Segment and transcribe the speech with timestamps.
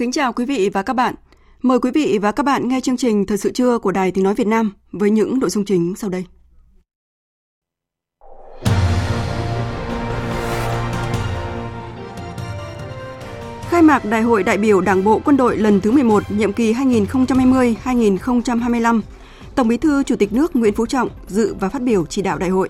[0.00, 1.14] Kính chào quý vị và các bạn.
[1.62, 4.24] Mời quý vị và các bạn nghe chương trình Thời sự trưa của Đài Tiếng
[4.24, 6.24] Nói Việt Nam với những nội dung chính sau đây.
[13.68, 16.72] Khai mạc Đại hội đại biểu Đảng bộ Quân đội lần thứ 11, nhiệm kỳ
[16.72, 19.00] 2020-2025,
[19.54, 22.38] Tổng Bí thư Chủ tịch nước Nguyễn Phú Trọng dự và phát biểu chỉ đạo
[22.38, 22.68] đại hội.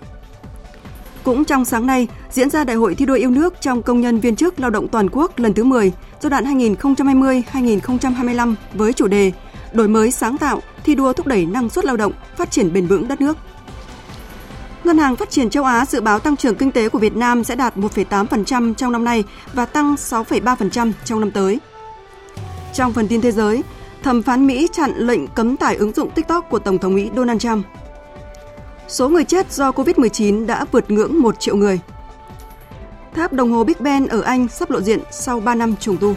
[1.24, 4.20] Cũng trong sáng nay, diễn ra Đại hội thi đua yêu nước trong công nhân
[4.20, 9.32] viên chức lao động toàn quốc lần thứ 10, giai đoạn 2020-2025 với chủ đề
[9.72, 12.86] Đổi mới sáng tạo, thi đua thúc đẩy năng suất lao động, phát triển bền
[12.86, 13.36] vững đất nước.
[14.84, 17.44] Ngân hàng Phát triển châu Á dự báo tăng trưởng kinh tế của Việt Nam
[17.44, 21.58] sẽ đạt 1,8% trong năm nay và tăng 6,3% trong năm tới.
[22.74, 23.62] Trong phần tin thế giới,
[24.02, 27.40] thẩm phán Mỹ chặn lệnh cấm tải ứng dụng TikTok của Tổng thống Mỹ Donald
[27.40, 27.66] Trump.
[28.90, 31.80] Số người chết do COVID-19 đã vượt ngưỡng 1 triệu người.
[33.14, 36.14] Tháp đồng hồ Big Ben ở Anh sắp lộ diện sau 3 năm trùng tu.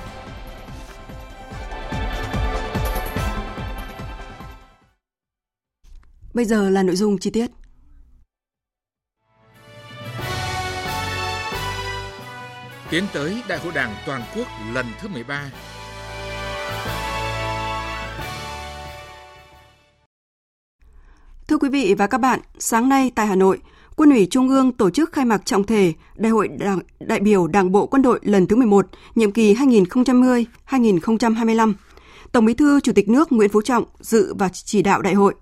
[6.33, 7.51] Bây giờ là nội dung chi tiết.
[12.89, 15.51] Tiến tới Đại hội Đảng toàn quốc lần thứ 13
[21.53, 23.59] Thưa quý vị và các bạn, sáng nay tại Hà Nội,
[23.95, 27.47] Quân ủy Trung ương tổ chức khai mạc trọng thể Đại hội Đảng, đại biểu
[27.47, 31.73] Đảng bộ Quân đội lần thứ 11, nhiệm kỳ 2020-2025.
[32.31, 35.33] Tổng Bí thư Chủ tịch nước Nguyễn Phú Trọng dự và chỉ đạo đại hội.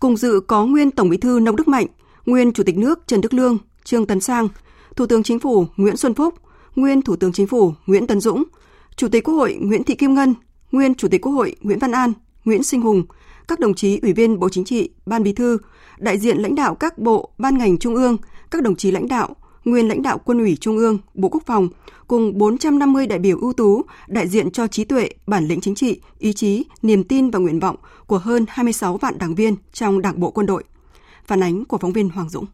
[0.00, 1.86] Cùng dự có nguyên Tổng Bí thư Nông Đức Mạnh,
[2.26, 4.48] nguyên Chủ tịch nước Trần Đức Lương, Trương Tấn Sang,
[4.96, 6.34] Thủ tướng Chính phủ Nguyễn Xuân Phúc,
[6.76, 8.42] nguyên Thủ tướng Chính phủ Nguyễn Tấn Dũng,
[8.96, 10.34] Chủ tịch Quốc hội Nguyễn Thị Kim Ngân,
[10.72, 12.12] nguyên Chủ tịch Quốc hội Nguyễn Văn An,
[12.44, 13.04] Nguyễn Sinh Hùng,
[13.48, 15.58] các đồng chí Ủy viên Bộ Chính trị, Ban Bí thư,
[15.98, 18.16] đại diện lãnh đạo các bộ, ban ngành trung ương,
[18.50, 21.68] các đồng chí lãnh đạo, nguyên lãnh đạo Quân ủy Trung ương, Bộ Quốc phòng,
[22.06, 26.00] cùng 450 đại biểu ưu tú đại diện cho trí tuệ, bản lĩnh chính trị,
[26.18, 30.20] ý chí, niềm tin và nguyện vọng của hơn 26 vạn đảng viên trong Đảng
[30.20, 30.64] bộ quân đội.
[31.26, 32.46] Phản ánh của phóng viên Hoàng Dũng.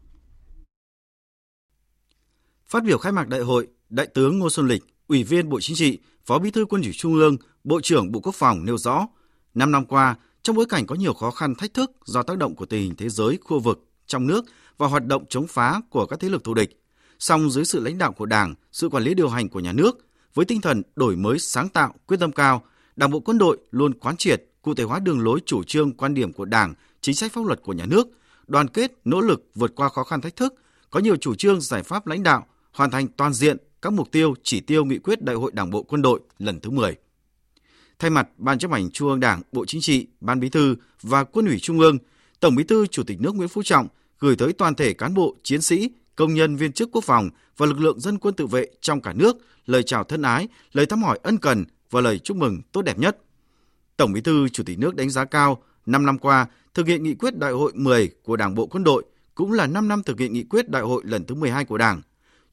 [2.69, 5.77] Phát biểu khai mạc đại hội, Đại tướng Ngô Xuân Lịch, Ủy viên Bộ Chính
[5.77, 9.09] trị, Phó Bí thư Quân ủy Trung ương, Bộ trưởng Bộ Quốc phòng nêu rõ,
[9.55, 12.55] năm năm qua, trong bối cảnh có nhiều khó khăn thách thức do tác động
[12.55, 14.45] của tình hình thế giới, khu vực, trong nước
[14.79, 16.81] và hoạt động chống phá của các thế lực thù địch,
[17.19, 20.07] song dưới sự lãnh đạo của Đảng, sự quản lý điều hành của nhà nước,
[20.35, 22.63] với tinh thần đổi mới sáng tạo, quyết tâm cao,
[22.97, 26.15] Đảng bộ quân đội luôn quán triệt, cụ thể hóa đường lối chủ trương, quan
[26.15, 28.09] điểm của Đảng, chính sách pháp luật của nhà nước,
[28.47, 30.55] đoàn kết, nỗ lực vượt qua khó khăn thách thức,
[30.91, 34.35] có nhiều chủ trương giải pháp lãnh đạo, hoàn thành toàn diện các mục tiêu,
[34.43, 36.97] chỉ tiêu nghị quyết Đại hội Đảng bộ quân đội lần thứ 10.
[38.01, 41.25] Thay mặt Ban chấp hành Trung ương Đảng, Bộ Chính trị, Ban Bí thư và
[41.25, 41.99] Quân ủy Trung ương,
[42.41, 43.89] Tổng Bí thư Chủ tịch nước Nguyễn Phú Trọng
[44.19, 47.67] gửi tới toàn thể cán bộ, chiến sĩ, công nhân viên chức quốc phòng và
[47.67, 51.03] lực lượng dân quân tự vệ trong cả nước lời chào thân ái, lời thăm
[51.03, 53.19] hỏi ân cần và lời chúc mừng tốt đẹp nhất.
[53.97, 57.15] Tổng Bí thư Chủ tịch nước đánh giá cao 5 năm qua thực hiện nghị
[57.15, 60.33] quyết Đại hội 10 của Đảng bộ quân đội cũng là 5 năm thực hiện
[60.33, 62.03] nghị quyết Đại hội lần thứ 12 của Đảng.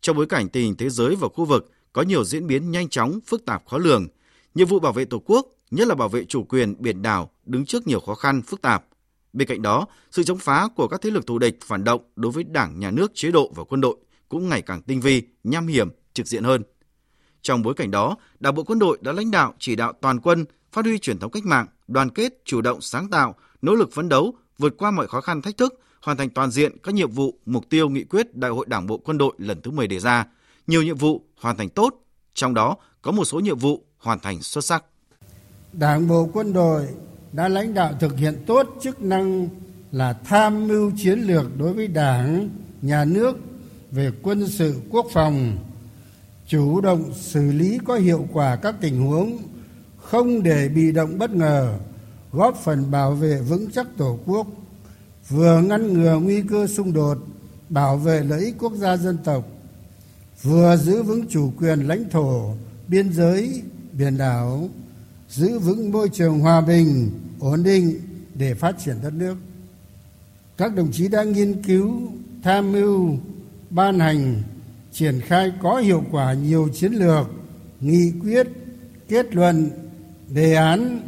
[0.02, 2.90] Trong bối cảnh tình hình thế giới và khu vực có nhiều diễn biến nhanh
[2.90, 4.08] chóng, phức tạp khó lường,
[4.58, 7.66] nhiệm vụ bảo vệ Tổ quốc, nhất là bảo vệ chủ quyền biển đảo đứng
[7.66, 8.86] trước nhiều khó khăn phức tạp.
[9.34, 12.32] Bên cạnh đó, sự chống phá của các thế lực thù địch phản động đối
[12.32, 13.98] với Đảng, Nhà nước, chế độ và quân đội
[14.30, 16.64] cũng ngày càng tinh vi, nham hiểm, trực diện hơn.
[17.42, 20.46] Trong bối cảnh đó, Đảng bộ quân đội đã lãnh đạo chỉ đạo toàn quân
[20.72, 24.10] phát huy truyền thống cách mạng, đoàn kết, chủ động sáng tạo, nỗ lực phấn
[24.10, 27.40] đấu, vượt qua mọi khó khăn thách thức, hoàn thành toàn diện các nhiệm vụ,
[27.46, 30.26] mục tiêu nghị quyết Đại hội Đảng bộ quân đội lần thứ 10 đề ra.
[30.68, 31.94] Nhiều nhiệm vụ hoàn thành tốt,
[32.34, 34.84] trong đó có một số nhiệm vụ hoàn thành xuất sắc.
[35.74, 36.88] Đảng bộ quân đội
[37.32, 39.50] đã lãnh đạo thực hiện tốt chức năng
[39.92, 42.50] là tham mưu chiến lược đối với Đảng,
[42.82, 43.38] nhà nước
[43.92, 45.58] về quân sự quốc phòng,
[46.48, 49.38] chủ động xử lý có hiệu quả các tình huống,
[49.98, 51.78] không để bị động bất ngờ,
[52.32, 54.48] góp phần bảo vệ vững chắc Tổ quốc,
[55.30, 57.18] vừa ngăn ngừa nguy cơ xung đột,
[57.70, 59.48] bảo vệ lợi ích quốc gia dân tộc,
[60.42, 62.54] vừa giữ vững chủ quyền lãnh thổ,
[62.88, 63.64] biên giới,
[63.98, 64.70] biển đảo,
[65.30, 68.00] giữ vững môi trường hòa bình, ổn định
[68.36, 69.36] để phát triển đất nước.
[70.58, 72.02] Các đồng chí đã nghiên cứu,
[72.44, 73.18] tham mưu,
[73.70, 74.42] ban hành,
[74.92, 77.28] triển khai có hiệu quả nhiều chiến lược,
[77.80, 78.48] nghị quyết,
[79.08, 79.70] kết luận,
[80.30, 81.02] đề án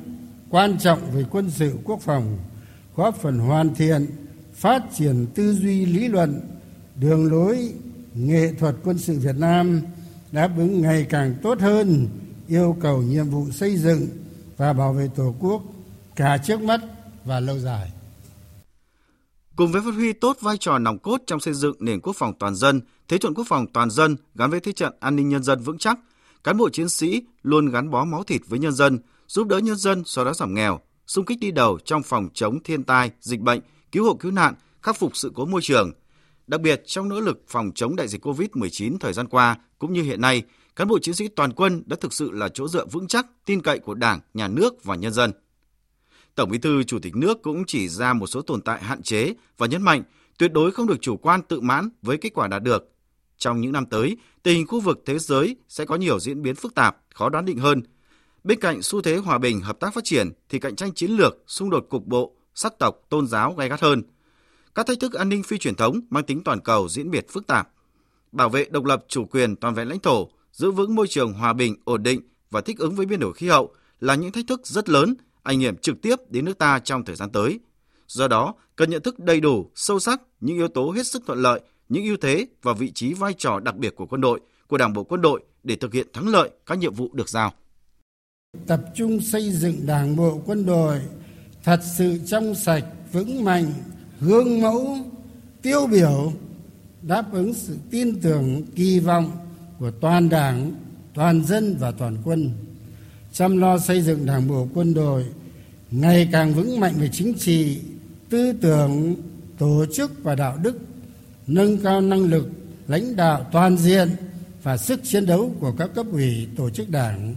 [0.50, 2.38] quan trọng về quân sự quốc phòng,
[2.95, 4.06] góp phần hoàn thiện,
[4.53, 6.42] phát triển tư duy lý luận,
[6.95, 7.74] đường lối,
[8.13, 9.81] nghệ thuật quân sự Việt Nam
[10.31, 12.07] đáp ứng ngày càng tốt hơn
[12.49, 14.07] yêu cầu nhiệm vụ xây dựng
[14.57, 15.61] và bảo vệ Tổ quốc
[16.15, 16.81] cả trước mắt
[17.25, 17.91] và lâu dài.
[19.55, 22.33] Cùng với phát huy tốt vai trò nòng cốt trong xây dựng nền quốc phòng
[22.39, 25.43] toàn dân, thế trận quốc phòng toàn dân gắn với thế trận an ninh nhân
[25.43, 25.99] dân vững chắc,
[26.43, 29.75] cán bộ chiến sĩ luôn gắn bó máu thịt với nhân dân, giúp đỡ nhân
[29.75, 33.39] dân xóa đói giảm nghèo, xung kích đi đầu trong phòng chống thiên tai, dịch
[33.39, 33.59] bệnh,
[33.91, 35.91] cứu hộ cứu nạn, khắc phục sự cố môi trường.
[36.47, 40.03] Đặc biệt trong nỗ lực phòng chống đại dịch COVID-19 thời gian qua cũng như
[40.03, 40.43] hiện nay,
[40.79, 43.61] cán bộ chiến sĩ toàn quân đã thực sự là chỗ dựa vững chắc, tin
[43.61, 45.31] cậy của Đảng, Nhà nước và nhân dân.
[46.35, 49.33] Tổng Bí thư Chủ tịch nước cũng chỉ ra một số tồn tại hạn chế
[49.57, 50.03] và nhấn mạnh
[50.37, 52.91] tuyệt đối không được chủ quan tự mãn với kết quả đạt được.
[53.37, 56.55] Trong những năm tới, tình hình khu vực thế giới sẽ có nhiều diễn biến
[56.55, 57.81] phức tạp, khó đoán định hơn.
[58.43, 61.37] Bên cạnh xu thế hòa bình, hợp tác phát triển thì cạnh tranh chiến lược,
[61.47, 64.03] xung đột cục bộ, sắc tộc, tôn giáo gay gắt hơn.
[64.75, 67.47] Các thách thức an ninh phi truyền thống mang tính toàn cầu diễn biệt phức
[67.47, 67.69] tạp.
[68.31, 70.29] Bảo vệ độc lập chủ quyền toàn vẹn lãnh thổ,
[70.59, 73.47] giữ vững môi trường hòa bình, ổn định và thích ứng với biến đổi khí
[73.47, 77.06] hậu là những thách thức rất lớn ảnh hưởng trực tiếp đến nước ta trong
[77.06, 77.59] thời gian tới.
[78.07, 81.39] Do đó, cần nhận thức đầy đủ, sâu sắc những yếu tố hết sức thuận
[81.39, 84.77] lợi, những ưu thế và vị trí vai trò đặc biệt của quân đội, của
[84.77, 87.53] Đảng bộ quân đội để thực hiện thắng lợi các nhiệm vụ được giao.
[88.67, 91.01] Tập trung xây dựng Đảng bộ quân đội
[91.63, 93.73] thật sự trong sạch, vững mạnh,
[94.21, 94.97] gương mẫu,
[95.61, 96.33] tiêu biểu,
[97.01, 99.31] đáp ứng sự tin tưởng, kỳ vọng
[99.79, 100.71] của toàn Đảng,
[101.13, 102.51] toàn dân và toàn quân
[103.33, 105.25] chăm lo xây dựng đảng bộ quân đội
[105.91, 107.79] ngày càng vững mạnh về chính trị
[108.29, 109.15] tư tưởng
[109.57, 110.77] tổ chức và đạo đức
[111.47, 112.49] nâng cao năng lực
[112.87, 114.09] lãnh đạo toàn diện
[114.63, 117.35] và sức chiến đấu của các cấp ủy tổ chức đảng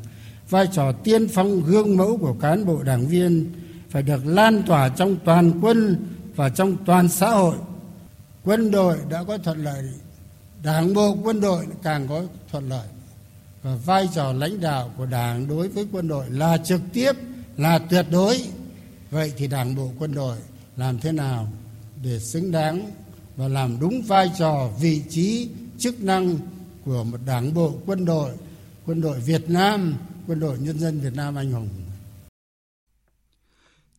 [0.50, 3.52] vai trò tiên phong gương mẫu của cán bộ đảng viên
[3.90, 6.06] phải được lan tỏa trong toàn quân
[6.36, 7.56] và trong toàn xã hội.
[8.44, 9.82] Quân đội đã có thuận lợi
[10.62, 12.88] đảng bộ quân đội càng có thuận lợi.
[13.62, 17.12] Và vai trò lãnh đạo của đảng đối với quân đội là trực tiếp
[17.56, 18.40] là tuyệt đối.
[19.10, 20.38] Vậy thì đảng bộ quân đội
[20.76, 21.52] làm thế nào
[22.02, 22.90] để xứng đáng
[23.36, 25.48] và làm đúng vai trò vị trí
[25.78, 26.38] chức năng
[26.84, 28.30] của một đảng bộ quân đội
[28.86, 29.94] quân đội Việt Nam
[30.26, 31.68] quân đội nhân dân Việt Nam anh hùng?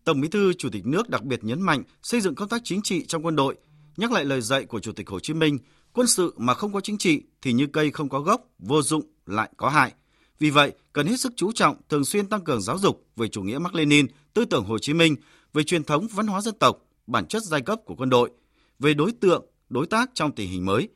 [0.03, 2.81] Tổng Bí thư Chủ tịch nước đặc biệt nhấn mạnh xây dựng công tác chính
[2.83, 3.55] trị trong quân đội,
[3.97, 5.57] nhắc lại lời dạy của Chủ tịch Hồ Chí Minh,
[5.93, 9.03] quân sự mà không có chính trị thì như cây không có gốc, vô dụng
[9.25, 9.93] lại có hại.
[10.39, 13.41] Vì vậy, cần hết sức chú trọng thường xuyên tăng cường giáo dục về chủ
[13.41, 15.15] nghĩa Mác Lênin, tư tưởng Hồ Chí Minh,
[15.53, 18.31] về truyền thống văn hóa dân tộc, bản chất giai cấp của quân đội,
[18.79, 20.89] về đối tượng, đối tác trong tình hình mới.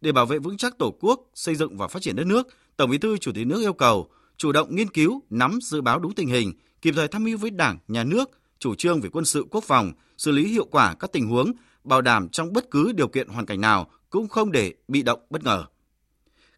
[0.00, 2.90] Để bảo vệ vững chắc Tổ quốc, xây dựng và phát triển đất nước, Tổng
[2.90, 6.14] Bí thư Chủ tịch nước yêu cầu chủ động nghiên cứu, nắm dự báo đúng
[6.14, 6.52] tình hình,
[6.82, 9.92] kịp thời tham mưu với Đảng, Nhà nước chủ trương về quân sự quốc phòng,
[10.18, 11.52] xử lý hiệu quả các tình huống,
[11.84, 15.20] bảo đảm trong bất cứ điều kiện hoàn cảnh nào cũng không để bị động
[15.30, 15.66] bất ngờ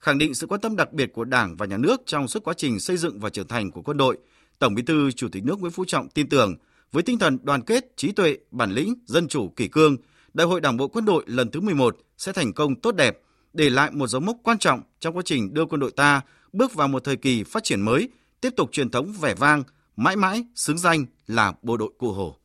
[0.02, 2.54] khẳng định sự quan tâm đặc biệt của Đảng và Nhà nước trong suốt quá
[2.54, 4.18] trình xây dựng và trưởng thành của quân đội,
[4.58, 6.56] Tổng Bí thư Chủ tịch nước Nguyễn Phú Trọng tin tưởng
[6.92, 9.96] với tinh thần đoàn kết, trí tuệ, bản lĩnh, dân chủ, kỷ cương,
[10.34, 13.18] Đại hội Đảng bộ quân đội lần thứ 11 sẽ thành công tốt đẹp,
[13.52, 16.20] để lại một dấu mốc quan trọng trong quá trình đưa quân đội ta
[16.52, 18.08] bước vào một thời kỳ phát triển mới,
[18.40, 19.62] tiếp tục truyền thống vẻ vang,
[19.96, 22.36] mãi mãi xứng danh là bộ đội cụ Hồ.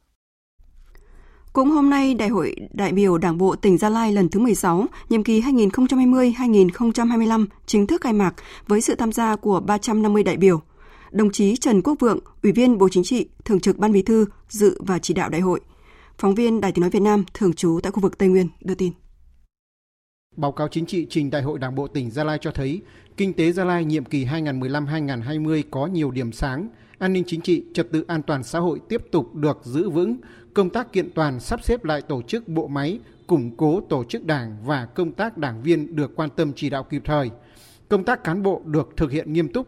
[1.58, 4.86] Cũng hôm nay, Đại hội đại biểu Đảng bộ tỉnh Gia Lai lần thứ 16,
[5.10, 8.34] nhiệm kỳ 2020-2025 chính thức khai mạc
[8.68, 10.62] với sự tham gia của 350 đại biểu.
[11.12, 14.26] Đồng chí Trần Quốc Vượng, Ủy viên Bộ Chính trị, Thường trực Ban Bí thư,
[14.50, 15.60] dự và chỉ đạo đại hội.
[16.18, 18.76] Phóng viên Đài tiếng nói Việt Nam thường trú tại khu vực Tây Nguyên đưa
[18.76, 18.92] tin.
[20.36, 22.82] Báo cáo chính trị trình Đại hội Đảng bộ tỉnh Gia Lai cho thấy,
[23.18, 27.64] kinh tế Gia Lai nhiệm kỳ 2015-2020 có nhiều điểm sáng, an ninh chính trị,
[27.74, 30.18] trật tự an toàn xã hội tiếp tục được giữ vững,
[30.58, 34.26] công tác kiện toàn sắp xếp lại tổ chức bộ máy, củng cố tổ chức
[34.26, 37.30] đảng và công tác đảng viên được quan tâm chỉ đạo kịp thời.
[37.90, 39.68] Công tác cán bộ được thực hiện nghiêm túc.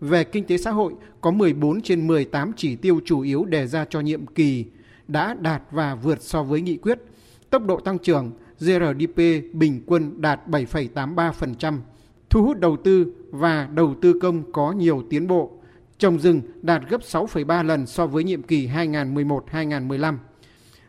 [0.00, 3.84] Về kinh tế xã hội, có 14 trên 18 chỉ tiêu chủ yếu đề ra
[3.84, 4.64] cho nhiệm kỳ
[5.08, 6.98] đã đạt và vượt so với nghị quyết.
[7.50, 9.16] Tốc độ tăng trưởng GRDP
[9.52, 11.78] bình quân đạt 7,83%.
[12.30, 15.61] Thu hút đầu tư và đầu tư công có nhiều tiến bộ
[16.02, 20.16] trồng rừng đạt gấp 6,3 lần so với nhiệm kỳ 2011-2015.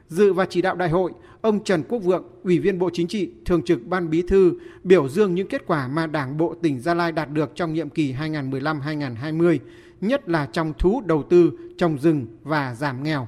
[0.08, 3.30] Dự và chỉ đạo đại hội, ông Trần Quốc Vượng, Ủy viên Bộ Chính trị,
[3.46, 4.54] Thường trực Ban Bí thư
[4.84, 7.90] biểu dương những kết quả mà Đảng bộ tỉnh Gia Lai đạt được trong nhiệm
[7.90, 9.60] kỳ 2015-2020,
[10.02, 13.28] nhất là trong thu hút đầu tư, trồng rừng và giảm nghèo.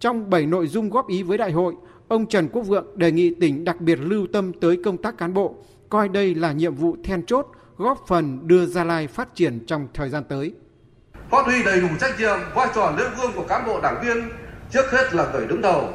[0.00, 1.74] Trong 7 nội dung góp ý với đại hội,
[2.08, 5.34] ông Trần Quốc Vượng đề nghị tỉnh đặc biệt lưu tâm tới công tác cán
[5.34, 5.54] bộ,
[5.88, 9.88] coi đây là nhiệm vụ then chốt, góp phần đưa Gia Lai phát triển trong
[9.94, 10.54] thời gian tới.
[11.34, 14.28] Phát huy đầy đủ trách nhiệm, vai trò nêu gương của cán bộ đảng viên,
[14.70, 15.88] trước hết là người đứng đầu,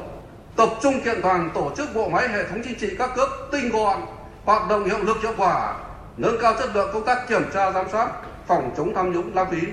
[0.56, 3.70] tập trung kiện toàn tổ chức bộ máy hệ thống chính trị các cấp tinh
[3.70, 4.00] gọn,
[4.46, 5.76] hoạt động hiệu lực hiệu quả,
[6.18, 8.08] nâng cao chất lượng công tác kiểm tra giám sát,
[8.48, 9.68] phòng chống tham nhũng lãng phí.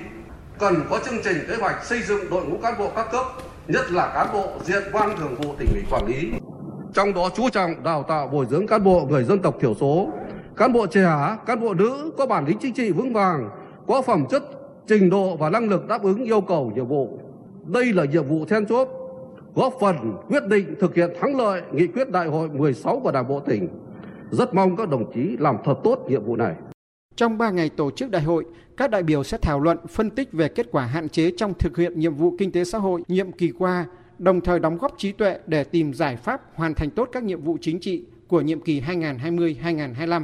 [0.59, 3.25] Cần có chương trình kế hoạch xây dựng đội ngũ cán bộ các cấp,
[3.67, 6.31] nhất là cán bộ diện ban thường vụ tỉnh ủy quản lý.
[6.93, 10.09] Trong đó chú trọng đào tạo bồi dưỡng cán bộ người dân tộc thiểu số,
[10.57, 13.49] cán bộ trẻ, cán bộ nữ có bản lĩnh chính trị vững vàng,
[13.87, 14.43] có phẩm chất,
[14.87, 17.19] trình độ và năng lực đáp ứng yêu cầu nhiệm vụ.
[17.65, 18.87] Đây là nhiệm vụ then chốt
[19.55, 19.95] góp phần
[20.27, 23.67] quyết định thực hiện thắng lợi nghị quyết đại hội 16 của Đảng bộ tỉnh.
[24.31, 26.55] Rất mong các đồng chí làm thật tốt nhiệm vụ này.
[27.15, 28.45] Trong 3 ngày tổ chức đại hội,
[28.77, 31.77] các đại biểu sẽ thảo luận phân tích về kết quả hạn chế trong thực
[31.77, 33.85] hiện nhiệm vụ kinh tế xã hội nhiệm kỳ qua,
[34.17, 37.41] đồng thời đóng góp trí tuệ để tìm giải pháp hoàn thành tốt các nhiệm
[37.41, 40.23] vụ chính trị của nhiệm kỳ 2020-2025.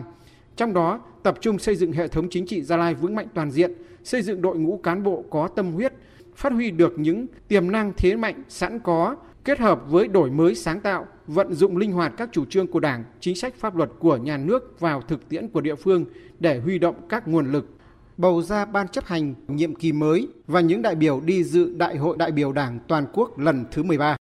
[0.55, 3.51] Trong đó, tập trung xây dựng hệ thống chính trị Gia Lai vững mạnh toàn
[3.51, 5.93] diện, xây dựng đội ngũ cán bộ có tâm huyết,
[6.35, 10.55] phát huy được những tiềm năng thế mạnh sẵn có, kết hợp với đổi mới
[10.55, 13.89] sáng tạo, vận dụng linh hoạt các chủ trương của Đảng, chính sách pháp luật
[13.99, 16.05] của nhà nước vào thực tiễn của địa phương
[16.39, 17.77] để huy động các nguồn lực,
[18.17, 21.97] bầu ra ban chấp hành nhiệm kỳ mới và những đại biểu đi dự Đại
[21.97, 24.15] hội đại biểu Đảng toàn quốc lần thứ 13.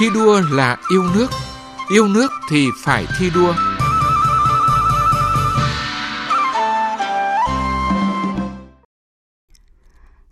[0.00, 1.28] Thi đua là yêu nước,
[1.90, 3.54] yêu nước thì phải thi đua.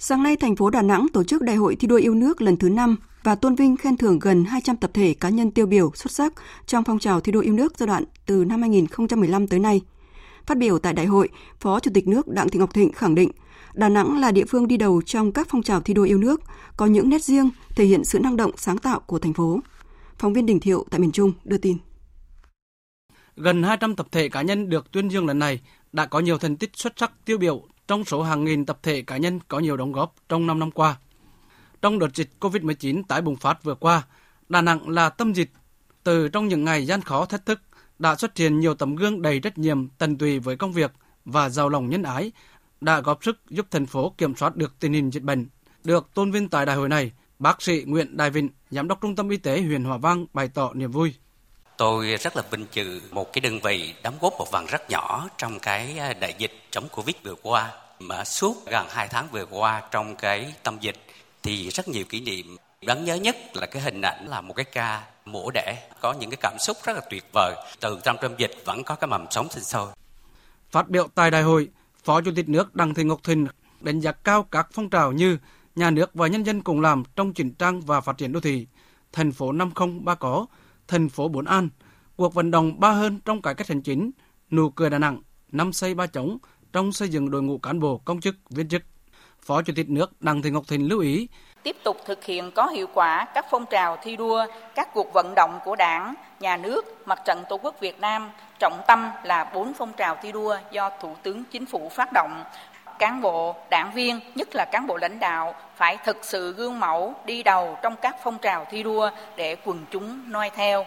[0.09, 2.57] Sáng nay, thành phố Đà Nẵng tổ chức Đại hội thi đua yêu nước lần
[2.57, 5.91] thứ 5 và tôn vinh khen thưởng gần 200 tập thể cá nhân tiêu biểu
[5.95, 6.33] xuất sắc
[6.67, 9.81] trong phong trào thi đua yêu nước giai đoạn từ năm 2015 tới nay.
[10.47, 11.29] Phát biểu tại đại hội,
[11.61, 13.31] Phó Chủ tịch nước Đặng Thị Ngọc Thịnh khẳng định
[13.75, 16.41] Đà Nẵng là địa phương đi đầu trong các phong trào thi đua yêu nước,
[16.77, 19.61] có những nét riêng thể hiện sự năng động sáng tạo của thành phố.
[20.19, 21.77] Phóng viên Đình Thiệu tại miền Trung đưa tin.
[23.37, 25.61] Gần 200 tập thể cá nhân được tuyên dương lần này
[25.93, 29.02] đã có nhiều thành tích xuất sắc tiêu biểu trong số hàng nghìn tập thể
[29.02, 30.97] cá nhân có nhiều đóng góp trong 5 năm qua.
[31.83, 34.02] Trong đợt dịch COVID-19 tái bùng phát vừa qua,
[34.49, 35.50] Đà Nẵng là tâm dịch.
[36.04, 37.61] Từ trong những ngày gian khó thách thức,
[37.99, 40.92] đã xuất hiện nhiều tấm gương đầy trách nhiệm, tận tụy với công việc
[41.25, 42.33] và giàu lòng nhân ái,
[42.80, 45.47] đã góp sức giúp thành phố kiểm soát được tình hình dịch bệnh.
[45.85, 49.16] Được tôn vinh tại đại hội này, bác sĩ Nguyễn Đại Vịnh, giám đốc trung
[49.16, 51.14] tâm y tế huyện Hòa Vang bày tỏ niềm vui.
[51.78, 55.28] Tôi rất là vinh dự một cái đơn vị đóng góp một phần rất nhỏ
[55.38, 57.73] trong cái à, đại dịch chống Covid vừa qua.
[58.00, 60.97] Mà suốt gần 2 tháng vừa qua trong cái tâm dịch
[61.42, 62.56] thì rất nhiều kỷ niệm.
[62.87, 66.30] Đáng nhớ nhất là cái hình ảnh là một cái ca mổ đẻ có những
[66.30, 67.54] cái cảm xúc rất là tuyệt vời.
[67.80, 69.88] Từ trong tâm dịch vẫn có cái mầm sống sinh sôi.
[70.70, 71.68] Phát biểu tại đại hội,
[72.04, 73.47] Phó Chủ tịch nước Đặng Thị Ngọc Thịnh
[73.80, 75.38] đánh giá cao các phong trào như
[75.76, 78.66] nhà nước và nhân dân cùng làm trong chỉnh trang và phát triển đô thị,
[79.12, 80.47] thành phố năm không ba có,
[80.88, 81.68] thành phố bốn an,
[82.16, 84.11] cuộc vận động ba hơn trong cải cách hành chính,
[84.50, 86.38] nụ cười Đà Nẵng, năm xây ba chống
[86.73, 88.83] trong xây dựng đội ngũ cán bộ công chức viên chức.
[89.40, 91.28] Phó Chủ tịch nước Đặng Thị Ngọc Thịnh lưu ý
[91.62, 95.35] tiếp tục thực hiện có hiệu quả các phong trào thi đua, các cuộc vận
[95.37, 99.73] động của Đảng, Nhà nước, Mặt trận Tổ quốc Việt Nam, trọng tâm là bốn
[99.75, 102.45] phong trào thi đua do Thủ tướng Chính phủ phát động.
[102.99, 107.14] Cán bộ, đảng viên, nhất là cán bộ lãnh đạo phải thực sự gương mẫu
[107.26, 110.85] đi đầu trong các phong trào thi đua để quần chúng noi theo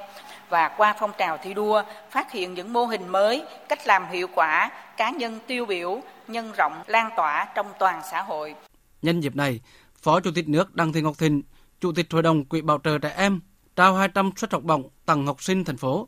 [0.50, 4.28] và qua phong trào thi đua phát hiện những mô hình mới, cách làm hiệu
[4.36, 8.56] quả, cá nhân tiêu biểu, nhân rộng lan tỏa trong toàn xã hội.
[9.02, 9.60] Nhân dịp này,
[10.02, 11.42] Phó Chủ tịch nước Đặng Thị Ngọc Thịnh,
[11.82, 13.40] Chủ tịch Hội đồng Quỹ bảo trợ trẻ em
[13.76, 16.08] trao 200 suất học bổng tặng học sinh thành phố,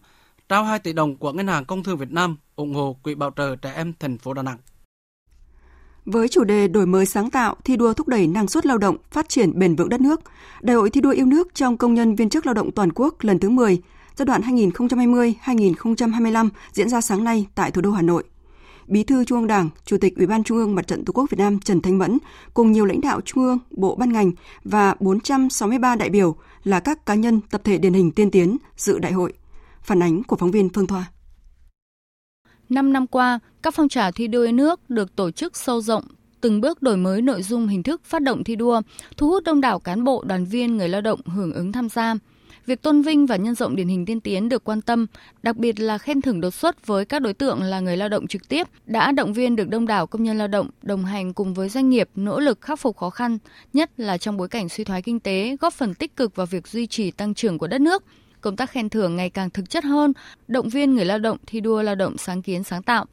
[0.50, 3.32] trao 2 tỷ đồng của Ngân hàng Công thương Việt Nam ủng hộ Quỹ bảo
[3.36, 4.58] trợ trẻ em thành phố Đà Nẵng.
[6.06, 8.98] Với chủ đề đổi mới sáng tạo, thi đua thúc đẩy năng suất lao động,
[9.12, 10.22] phát triển bền vững đất nước,
[10.62, 13.16] Đại hội thi đua yêu nước trong công nhân viên chức lao động toàn quốc
[13.22, 13.82] lần thứ 10,
[14.16, 18.24] giai đoạn 2020-2025 diễn ra sáng nay tại thủ đô Hà Nội.
[18.88, 21.30] Bí thư Trung ương Đảng, Chủ tịch Ủy ban Trung ương Mặt trận Tổ quốc
[21.30, 22.18] Việt Nam Trần Thanh Mẫn
[22.54, 24.32] cùng nhiều lãnh đạo Trung ương, Bộ ban ngành
[24.64, 29.00] và 463 đại biểu là các cá nhân tập thể điển hình tiên tiến dự
[29.00, 29.34] đại hội.
[29.82, 31.06] Phản ánh của phóng viên Phương Thoa.
[32.74, 36.04] 5 năm qua, các phong trào thi đua nước được tổ chức sâu rộng,
[36.42, 38.82] từng bước đổi mới nội dung hình thức phát động thi đua,
[39.18, 42.16] thu hút đông đảo cán bộ, đoàn viên, người lao động hưởng ứng tham gia.
[42.66, 45.06] Việc tôn vinh và nhân rộng điển hình tiên tiến được quan tâm,
[45.44, 48.28] đặc biệt là khen thưởng đột xuất với các đối tượng là người lao động
[48.28, 51.54] trực tiếp, đã động viên được đông đảo công nhân lao động đồng hành cùng
[51.54, 53.38] với doanh nghiệp nỗ lực khắc phục khó khăn,
[53.74, 56.68] nhất là trong bối cảnh suy thoái kinh tế, góp phần tích cực vào việc
[56.68, 58.04] duy trì tăng trưởng của đất nước.
[58.44, 60.14] Công tác khen thưởng ngày càng thực chất hơn,
[60.48, 63.06] động viên người lao động thi đua lao động sáng kiến sáng tạo.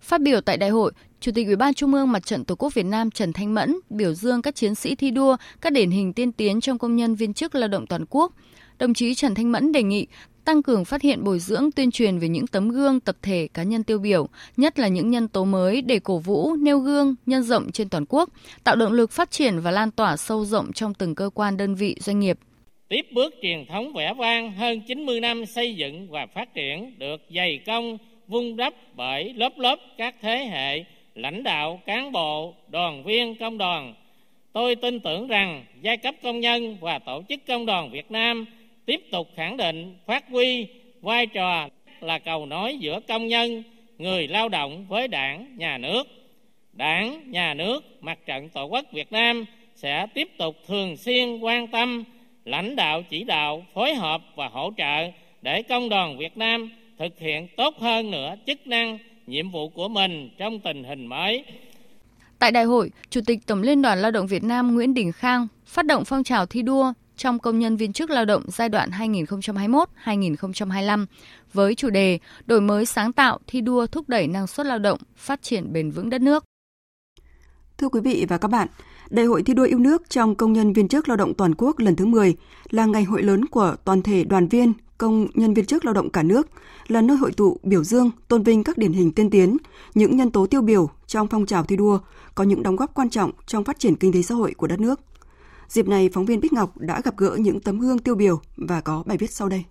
[0.00, 2.74] Phát biểu tại đại hội, Chủ tịch Ủy ban Trung ương Mặt trận Tổ quốc
[2.74, 6.12] Việt Nam Trần Thanh Mẫn biểu dương các chiến sĩ thi đua, các điển hình
[6.12, 8.32] tiên tiến trong công nhân viên chức lao động toàn quốc.
[8.78, 10.06] Đồng chí Trần Thanh Mẫn đề nghị
[10.44, 13.62] tăng cường phát hiện bồi dưỡng tuyên truyền về những tấm gương tập thể cá
[13.62, 17.42] nhân tiêu biểu, nhất là những nhân tố mới để cổ vũ, nêu gương, nhân
[17.42, 18.28] rộng trên toàn quốc,
[18.64, 21.74] tạo động lực phát triển và lan tỏa sâu rộng trong từng cơ quan đơn
[21.74, 22.38] vị doanh nghiệp.
[22.90, 27.22] Tiếp bước truyền thống vẻ vang hơn 90 năm xây dựng và phát triển được
[27.34, 33.02] dày công vun đắp bởi lớp lớp các thế hệ lãnh đạo, cán bộ, đoàn
[33.04, 33.94] viên công đoàn.
[34.52, 38.46] Tôi tin tưởng rằng giai cấp công nhân và tổ chức công đoàn Việt Nam
[38.86, 40.66] tiếp tục khẳng định phát huy
[41.00, 41.68] vai trò
[42.00, 43.62] là cầu nối giữa công nhân,
[43.98, 46.02] người lao động với đảng, nhà nước.
[46.72, 49.44] Đảng, nhà nước, mặt trận Tổ quốc Việt Nam
[49.74, 52.04] sẽ tiếp tục thường xuyên quan tâm,
[52.50, 55.10] lãnh đạo chỉ đạo, phối hợp và hỗ trợ
[55.42, 59.88] để công đoàn Việt Nam thực hiện tốt hơn nữa chức năng, nhiệm vụ của
[59.88, 61.44] mình trong tình hình mới.
[62.38, 65.48] Tại đại hội, Chủ tịch Tổng Liên đoàn Lao động Việt Nam Nguyễn Đình Khang
[65.66, 68.90] phát động phong trào thi đua trong công nhân viên chức lao động giai đoạn
[70.04, 71.06] 2021-2025
[71.52, 74.98] với chủ đề đổi mới sáng tạo, thi đua thúc đẩy năng suất lao động,
[75.16, 76.44] phát triển bền vững đất nước.
[77.78, 78.68] Thưa quý vị và các bạn,
[79.10, 81.78] Đại hội thi đua yêu nước trong công nhân viên chức lao động toàn quốc
[81.78, 82.36] lần thứ 10
[82.70, 86.10] là ngày hội lớn của toàn thể đoàn viên, công nhân viên chức lao động
[86.10, 86.48] cả nước,
[86.88, 89.56] là nơi hội tụ biểu dương, tôn vinh các điển hình tiên tiến,
[89.94, 91.98] những nhân tố tiêu biểu trong phong trào thi đua
[92.34, 94.80] có những đóng góp quan trọng trong phát triển kinh tế xã hội của đất
[94.80, 95.00] nước.
[95.68, 98.80] Dịp này, phóng viên Bích Ngọc đã gặp gỡ những tấm gương tiêu biểu và
[98.80, 99.64] có bài viết sau đây.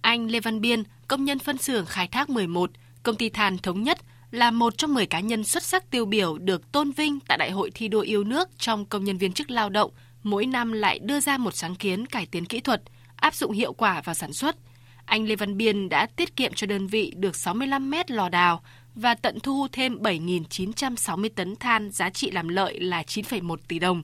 [0.00, 2.70] Anh Lê Văn Biên, công nhân phân xưởng khai thác 11,
[3.02, 3.98] công ty than thống nhất
[4.36, 7.50] là một trong 10 cá nhân xuất sắc tiêu biểu được tôn vinh tại Đại
[7.50, 9.90] hội thi đua yêu nước trong công nhân viên chức lao động,
[10.22, 12.82] mỗi năm lại đưa ra một sáng kiến cải tiến kỹ thuật,
[13.16, 14.56] áp dụng hiệu quả vào sản xuất.
[15.04, 18.62] Anh Lê Văn Biên đã tiết kiệm cho đơn vị được 65 mét lò đào
[18.94, 24.02] và tận thu thêm 7.960 tấn than giá trị làm lợi là 9,1 tỷ đồng.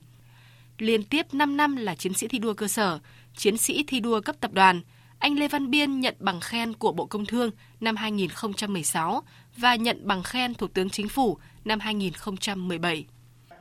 [0.77, 2.99] Liên tiếp 5 năm là chiến sĩ thi đua cơ sở,
[3.37, 4.81] chiến sĩ thi đua cấp tập đoàn,
[5.23, 9.23] anh Lê Văn Biên nhận bằng khen của Bộ Công Thương năm 2016
[9.57, 13.05] và nhận bằng khen Thủ tướng Chính phủ năm 2017.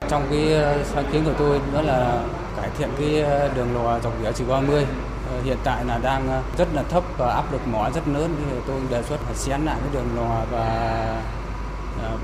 [0.08, 2.24] Trong cái ờ, sáng kiến của tôi đó là
[2.56, 4.86] cải thiện cái ờ, đường lò dọc vỉa chỉ 30
[5.30, 8.56] ờ, hiện tại là đang rất là thấp và áp lực mỏ rất lớn thì
[8.66, 11.22] tôi đề xuất là xén lại cái đường lò và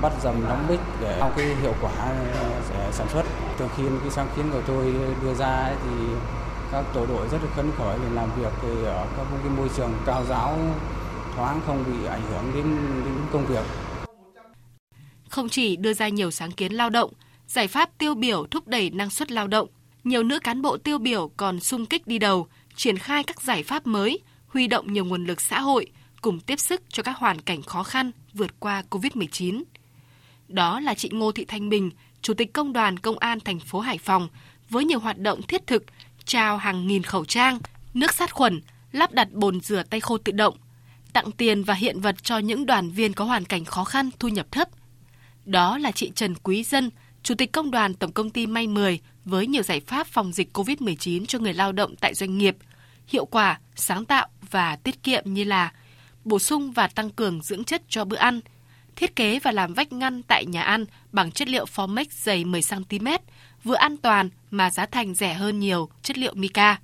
[0.01, 1.91] bắt dầm đóng bích để tăng cái hiệu quả
[2.69, 3.23] để sản xuất.
[3.57, 6.05] Từ khi cái sáng kiến của tôi đưa ra ấy, thì
[6.71, 9.69] các tổ đội rất là phấn khởi để làm việc thì ở các cái môi
[9.77, 10.57] trường cao giáo
[11.39, 12.65] thoáng không bị ảnh hưởng đến,
[13.05, 13.65] đến công việc.
[15.29, 17.13] Không chỉ đưa ra nhiều sáng kiến lao động,
[17.47, 19.69] giải pháp tiêu biểu thúc đẩy năng suất lao động,
[20.03, 23.63] nhiều nữ cán bộ tiêu biểu còn sung kích đi đầu, triển khai các giải
[23.63, 25.85] pháp mới, huy động nhiều nguồn lực xã hội
[26.21, 29.63] cùng tiếp sức cho các hoàn cảnh khó khăn vượt qua COVID-19.
[30.47, 33.79] Đó là chị Ngô Thị Thanh Bình, Chủ tịch Công đoàn Công an thành phố
[33.79, 34.27] Hải Phòng,
[34.69, 35.83] với nhiều hoạt động thiết thực,
[36.25, 37.59] trao hàng nghìn khẩu trang,
[37.93, 40.57] nước sát khuẩn, lắp đặt bồn rửa tay khô tự động,
[41.13, 44.27] tặng tiền và hiện vật cho những đoàn viên có hoàn cảnh khó khăn, thu
[44.27, 44.69] nhập thấp.
[45.45, 46.89] Đó là chị Trần Quý Dân,
[47.23, 50.57] Chủ tịch Công đoàn Tổng công ty May 10 với nhiều giải pháp phòng dịch
[50.57, 52.57] COVID-19 cho người lao động tại doanh nghiệp,
[53.07, 55.71] hiệu quả, sáng tạo và tiết kiệm như là
[56.25, 58.39] bổ sung và tăng cường dưỡng chất cho bữa ăn,
[58.95, 63.19] thiết kế và làm vách ngăn tại nhà ăn bằng chất liệu Formex dày 10cm,
[63.63, 66.79] vừa an toàn mà giá thành rẻ hơn nhiều chất liệu mica.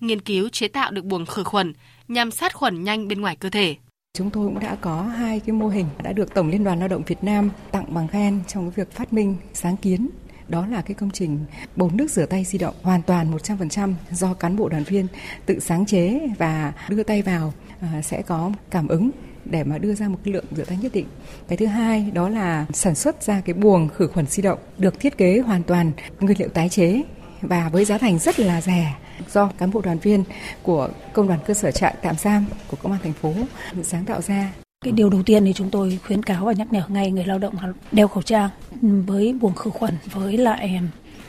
[0.00, 1.72] Nghiên cứu chế tạo được buồng khử khuẩn
[2.12, 3.76] nhằm sát khuẩn nhanh bên ngoài cơ thể.
[4.14, 6.88] Chúng tôi cũng đã có hai cái mô hình đã được Tổng Liên đoàn Lao
[6.88, 10.08] động Việt Nam tặng bằng khen trong cái việc phát minh, sáng kiến
[10.48, 11.38] đó là cái công trình
[11.76, 15.06] bồn nước rửa tay di động hoàn toàn 100% do cán bộ đoàn viên
[15.46, 19.10] tự sáng chế và đưa tay vào à, sẽ có cảm ứng
[19.44, 21.06] để mà đưa ra một cái lượng rửa tay nhất định.
[21.48, 25.00] Cái thứ hai đó là sản xuất ra cái buồng khử khuẩn di động được
[25.00, 27.02] thiết kế hoàn toàn nguyên liệu tái chế
[27.42, 28.94] và với giá thành rất là rẻ
[29.30, 30.24] do cán bộ đoàn viên
[30.62, 33.34] của công đoàn cơ sở trại tạm giam của công an thành phố
[33.82, 34.52] sáng tạo ra.
[34.84, 37.38] Cái điều đầu tiên thì chúng tôi khuyến cáo và nhắc nhở ngay người lao
[37.38, 37.54] động
[37.92, 40.80] đeo khẩu trang với buồng khử khuẩn với lại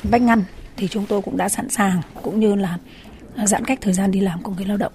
[0.03, 0.43] vách ngăn
[0.77, 2.77] thì chúng tôi cũng đã sẵn sàng cũng như là
[3.45, 4.93] giãn cách thời gian đi làm của người lao động.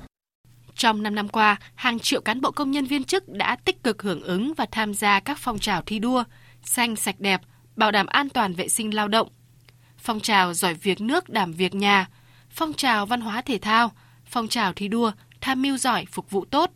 [0.74, 4.02] Trong 5 năm qua, hàng triệu cán bộ công nhân viên chức đã tích cực
[4.02, 6.24] hưởng ứng và tham gia các phong trào thi đua,
[6.62, 7.40] xanh sạch đẹp,
[7.76, 9.28] bảo đảm an toàn vệ sinh lao động.
[9.96, 12.06] Phong trào giỏi việc nước đảm việc nhà,
[12.59, 13.92] phong trào văn hóa thể thao,
[14.25, 16.71] phong trào thi đua, tham mưu giỏi phục vụ tốt,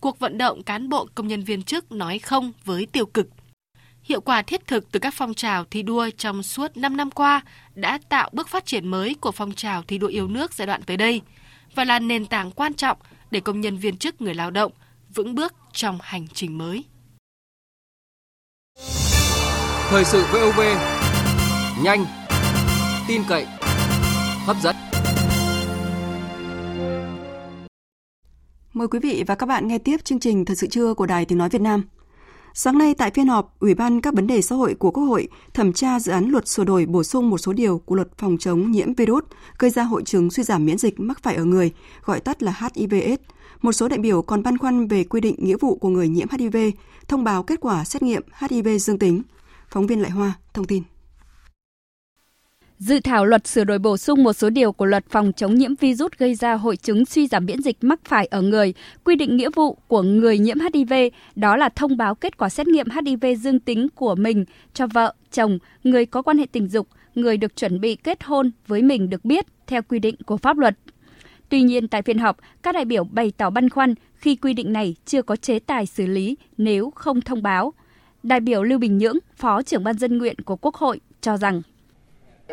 [0.00, 3.26] cuộc vận động cán bộ công nhân viên chức nói không với tiêu cực.
[4.02, 7.40] Hiệu quả thiết thực từ các phong trào thi đua trong suốt 5 năm qua
[7.74, 10.82] đã tạo bước phát triển mới của phong trào thi đua yêu nước giai đoạn
[10.82, 11.20] tới đây
[11.74, 12.98] và là nền tảng quan trọng
[13.30, 14.72] để công nhân viên chức người lao động
[15.14, 16.84] vững bước trong hành trình mới.
[19.88, 20.60] Thời sự VOV
[21.82, 22.06] nhanh,
[23.08, 23.46] tin cậy,
[24.46, 24.83] hấp dẫn.
[28.74, 31.24] Mời quý vị và các bạn nghe tiếp chương trình Thật sự trưa của Đài
[31.24, 31.82] Tiếng Nói Việt Nam.
[32.54, 35.28] Sáng nay tại phiên họp, Ủy ban các vấn đề xã hội của Quốc hội
[35.54, 38.36] thẩm tra dự án luật sửa đổi bổ sung một số điều của luật phòng
[38.38, 39.24] chống nhiễm virus
[39.58, 41.72] gây ra hội chứng suy giảm miễn dịch mắc phải ở người,
[42.04, 43.20] gọi tắt là HIVS.
[43.62, 46.28] Một số đại biểu còn băn khoăn về quy định nghĩa vụ của người nhiễm
[46.30, 46.56] HIV
[47.08, 49.22] thông báo kết quả xét nghiệm HIV dương tính.
[49.68, 50.82] Phóng viên Lại Hoa thông tin.
[52.84, 55.74] Dự thảo luật sửa đổi bổ sung một số điều của luật phòng chống nhiễm
[55.74, 59.36] virus gây ra hội chứng suy giảm miễn dịch mắc phải ở người, quy định
[59.36, 60.92] nghĩa vụ của người nhiễm HIV,
[61.36, 64.44] đó là thông báo kết quả xét nghiệm HIV dương tính của mình
[64.74, 68.50] cho vợ, chồng, người có quan hệ tình dục, người được chuẩn bị kết hôn
[68.66, 70.78] với mình được biết theo quy định của pháp luật.
[71.48, 74.72] Tuy nhiên, tại phiên họp, các đại biểu bày tỏ băn khoăn khi quy định
[74.72, 77.72] này chưa có chế tài xử lý nếu không thông báo.
[78.22, 81.62] Đại biểu Lưu Bình Nhưỡng, Phó trưởng ban dân nguyện của Quốc hội cho rằng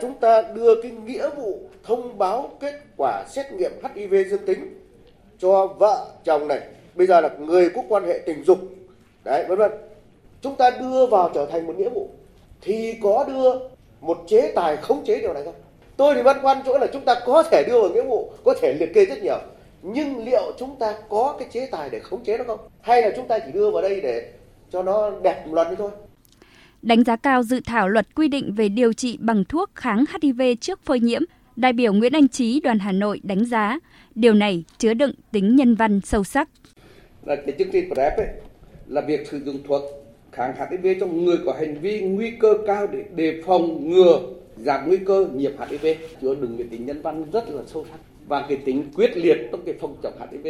[0.02, 4.82] chúng ta đưa cái nghĩa vụ thông báo kết quả xét nghiệm HIV dương tính
[5.40, 6.62] cho vợ, chồng này.
[6.96, 8.58] Bây giờ là người có quan hệ tình dục.
[9.24, 9.72] Đấy, vân vân.
[10.42, 12.10] Chúng ta đưa vào trở thành một nghĩa vụ.
[12.62, 13.54] Thì có đưa
[14.02, 15.54] một chế tài khống chế điều này không?
[15.98, 18.54] Tôi thì băn khoăn chỗ là chúng ta có thể đưa vào nghĩa vụ, có
[18.62, 19.38] thể liệt kê rất nhiều.
[19.82, 22.60] Nhưng liệu chúng ta có cái chế tài để khống chế nó không?
[22.82, 24.32] Hay là chúng ta chỉ đưa vào đây để
[24.72, 25.90] cho nó đẹp một lần thôi?
[26.82, 30.42] Đánh giá cao dự thảo luật quy định về điều trị bằng thuốc kháng HIV
[30.62, 31.22] trước phơi nhiễm,
[31.56, 33.80] đại biểu Nguyễn Anh Trí đoàn Hà Nội đánh giá
[34.16, 36.50] điều này chứa đựng tính nhân văn sâu sắc.
[37.26, 38.28] Là cái chương trình PrEP ấy,
[38.88, 39.82] là việc sử dụng thuốc
[40.32, 44.20] kháng HIV cho người có hành vi nguy cơ cao để đề phòng ngừa
[44.58, 45.86] giảm nguy cơ nhiễm HIV
[46.22, 49.38] chứa đựng cái tính nhân văn rất là sâu sắc và cái tính quyết liệt
[49.52, 50.48] trong cái phòng chống HIV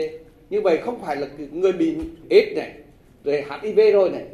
[0.49, 1.95] như vậy không phải là người bị
[2.29, 2.71] AIDS này
[3.23, 4.25] rồi HIV rồi này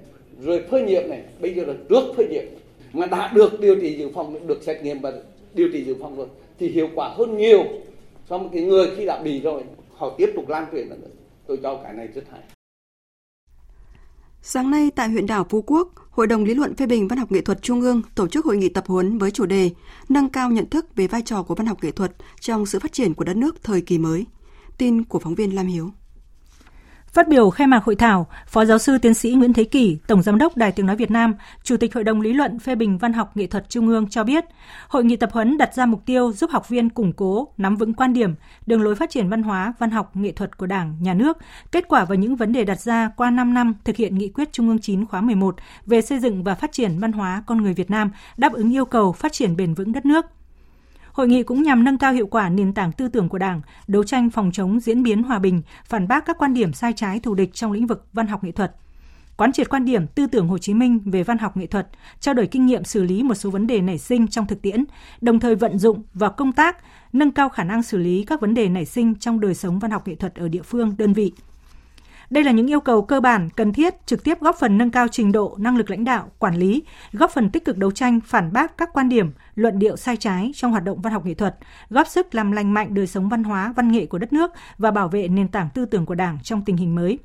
[0.41, 2.43] rồi phơi nhiễm này bây giờ là trước phơi nhiễm
[2.93, 5.13] mà đã được điều trị dự phòng được xét nghiệm và
[5.54, 6.28] điều trị dự phòng rồi
[6.60, 7.63] thì hiệu quả hơn nhiều
[8.30, 9.63] so với cái người khi đã bị rồi
[9.95, 10.95] họ tiếp tục lan truyền nữa
[11.47, 12.41] tôi cho cái này rất hay
[14.41, 17.32] Sáng nay tại huyện đảo Phú Quốc, Hội đồng lý luận phê bình văn học
[17.32, 19.69] nghệ thuật Trung ương tổ chức hội nghị tập huấn với chủ đề
[20.10, 22.93] Nâng cao nhận thức về vai trò của văn học nghệ thuật trong sự phát
[22.93, 24.26] triển của đất nước thời kỳ mới.
[24.78, 25.91] Tin của phóng viên Lam Hiếu.
[27.13, 30.22] Phát biểu khai mạc hội thảo, Phó giáo sư tiến sĩ Nguyễn Thế Kỳ, Tổng
[30.22, 32.98] giám đốc Đài Tiếng nói Việt Nam, Chủ tịch Hội đồng lý luận phê bình
[32.98, 34.46] văn học nghệ thuật Trung ương cho biết,
[34.88, 37.93] hội nghị tập huấn đặt ra mục tiêu giúp học viên củng cố, nắm vững
[37.93, 41.13] quan điểm, đường lối phát triển văn hóa, văn học, nghệ thuật của Đảng, Nhà
[41.13, 41.38] nước,
[41.72, 44.54] kết quả và những vấn đề đặt ra qua 5 năm thực hiện nghị quyết
[44.54, 47.74] Trung ương 9 khóa 11 về xây dựng và phát triển văn hóa con người
[47.74, 50.26] Việt Nam, đáp ứng yêu cầu phát triển bền vững đất nước.
[51.17, 54.03] Hội nghị cũng nhằm nâng cao hiệu quả nền tảng tư tưởng của Đảng, đấu
[54.03, 57.36] tranh phòng chống diễn biến hòa bình, phản bác các quan điểm sai trái thù
[57.36, 58.75] địch trong lĩnh vực văn học nghệ thuật.
[59.38, 61.88] Quán triệt quan điểm tư tưởng Hồ Chí Minh về văn học nghệ thuật,
[62.19, 64.84] trao đổi kinh nghiệm xử lý một số vấn đề nảy sinh trong thực tiễn,
[65.21, 66.77] đồng thời vận dụng vào công tác,
[67.13, 69.91] nâng cao khả năng xử lý các vấn đề nảy sinh trong đời sống văn
[69.91, 71.32] học nghệ thuật ở địa phương, đơn vị.
[72.29, 75.07] Đây là những yêu cầu cơ bản cần thiết trực tiếp góp phần nâng cao
[75.07, 78.53] trình độ năng lực lãnh đạo, quản lý, góp phần tích cực đấu tranh phản
[78.53, 81.57] bác các quan điểm, luận điệu sai trái trong hoạt động văn học nghệ thuật,
[81.89, 84.91] góp sức làm lành mạnh đời sống văn hóa, văn nghệ của đất nước và
[84.91, 87.19] bảo vệ nền tảng tư tưởng của Đảng trong tình hình mới.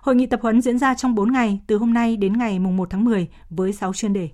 [0.00, 2.90] Hội nghị tập huấn diễn ra trong 4 ngày, từ hôm nay đến ngày 1
[2.90, 4.28] tháng 10 với 6 chuyên đề.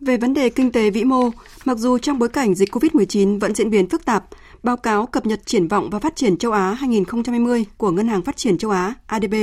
[0.00, 1.30] Về vấn đề kinh tế vĩ mô,
[1.64, 4.24] mặc dù trong bối cảnh dịch COVID-19 vẫn diễn biến phức tạp,
[4.64, 8.22] Báo cáo cập nhật triển vọng và phát triển châu Á 2020 của Ngân hàng
[8.22, 9.34] Phát triển châu Á ADB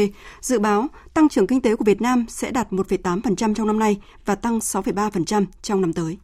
[0.41, 3.97] dự báo tăng trưởng kinh tế của Việt Nam sẽ đạt 1,8% trong năm nay
[4.25, 6.17] và tăng 6,3% trong năm tới.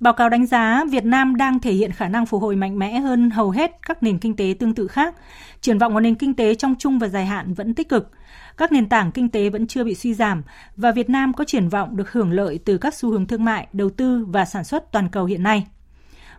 [0.00, 3.00] Báo cáo đánh giá Việt Nam đang thể hiện khả năng phục hồi mạnh mẽ
[3.00, 5.14] hơn hầu hết các nền kinh tế tương tự khác.
[5.60, 8.10] Triển vọng của nền kinh tế trong trung và dài hạn vẫn tích cực.
[8.56, 10.42] Các nền tảng kinh tế vẫn chưa bị suy giảm
[10.76, 13.66] và Việt Nam có triển vọng được hưởng lợi từ các xu hướng thương mại,
[13.72, 15.66] đầu tư và sản xuất toàn cầu hiện nay.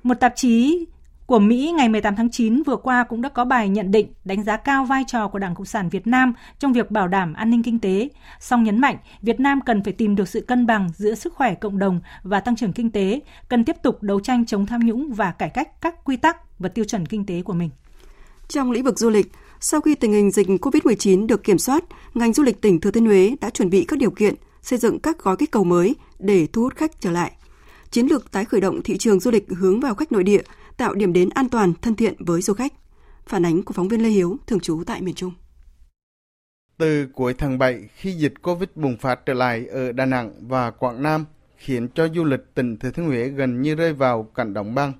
[0.03, 0.85] Một tạp chí
[1.25, 4.43] của Mỹ ngày 18 tháng 9 vừa qua cũng đã có bài nhận định đánh
[4.43, 7.49] giá cao vai trò của Đảng Cộng sản Việt Nam trong việc bảo đảm an
[7.49, 8.09] ninh kinh tế,
[8.39, 11.55] song nhấn mạnh Việt Nam cần phải tìm được sự cân bằng giữa sức khỏe
[11.55, 15.13] cộng đồng và tăng trưởng kinh tế, cần tiếp tục đấu tranh chống tham nhũng
[15.13, 17.69] và cải cách các quy tắc và tiêu chuẩn kinh tế của mình.
[18.47, 21.83] Trong lĩnh vực du lịch, sau khi tình hình dịch COVID-19 được kiểm soát,
[22.13, 24.99] ngành du lịch tỉnh Thừa Thiên Huế đã chuẩn bị các điều kiện xây dựng
[24.99, 27.31] các gói kích cầu mới để thu hút khách trở lại.
[27.91, 30.41] Chiến lược tái khởi động thị trường du lịch hướng vào khách nội địa
[30.77, 32.73] tạo điểm đến an toàn, thân thiện với du khách.
[33.27, 35.33] Phản ánh của phóng viên Lê Hiếu, thường trú tại miền Trung.
[36.77, 40.71] Từ cuối tháng 7, khi dịch Covid bùng phát trở lại ở Đà Nẵng và
[40.71, 41.25] Quảng Nam,
[41.57, 44.93] khiến cho du lịch tỉnh Thừa Thiên Huế gần như rơi vào cảnh đóng băng.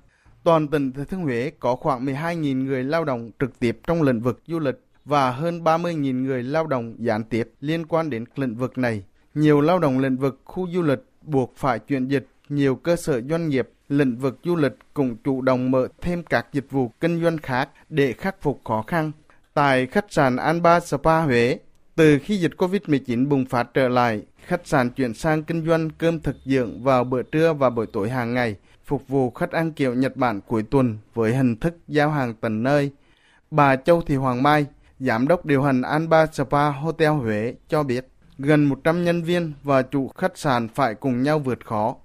[0.44, 4.20] Toàn tỉnh Thừa Thiên Huế có khoảng 12.000 người lao động trực tiếp trong lĩnh
[4.20, 8.54] vực du lịch và hơn 30.000 người lao động gián tiếp liên quan đến lĩnh
[8.54, 9.04] vực này.
[9.34, 13.20] Nhiều lao động lĩnh vực khu du lịch buộc phải chuyển dịch, nhiều cơ sở
[13.30, 17.22] doanh nghiệp lĩnh vực du lịch cũng chủ động mở thêm các dịch vụ kinh
[17.22, 19.12] doanh khác để khắc phục khó khăn.
[19.54, 21.58] Tại khách sạn Anba Spa Huế,
[21.94, 26.20] từ khi dịch COVID-19 bùng phát trở lại, khách sạn chuyển sang kinh doanh cơm
[26.20, 29.94] thực dưỡng vào bữa trưa và buổi tối hàng ngày, phục vụ khách ăn kiểu
[29.94, 32.90] Nhật Bản cuối tuần với hình thức giao hàng tận nơi.
[33.50, 34.66] Bà Châu Thị Hoàng Mai,
[35.00, 39.82] Giám đốc điều hành Anba Spa Hotel Huế cho biết, gần 100 nhân viên và
[39.82, 41.96] chủ khách sạn phải cùng nhau vượt khó.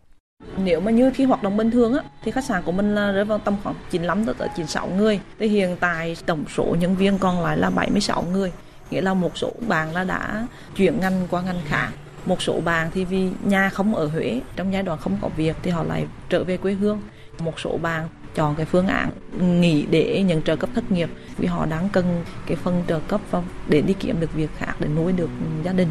[0.63, 3.11] Nếu mà như khi hoạt động bình thường á, thì khách sạn của mình là
[3.11, 5.19] rơi vào tầm khoảng 95 tới 96 người.
[5.39, 8.51] Thì hiện tại tổng số nhân viên còn lại là 76 người.
[8.91, 11.89] Nghĩa là một số bạn là đã chuyển ngành qua ngành khác.
[12.25, 15.55] Một số bạn thì vì nhà không ở Huế, trong giai đoạn không có việc
[15.63, 17.01] thì họ lại trở về quê hương.
[17.39, 21.47] Một số bạn chọn cái phương án nghỉ để nhận trợ cấp thất nghiệp vì
[21.47, 23.21] họ đang cần cái phần trợ cấp
[23.67, 25.29] để đi kiếm được việc khác để nuôi được
[25.63, 25.89] gia đình.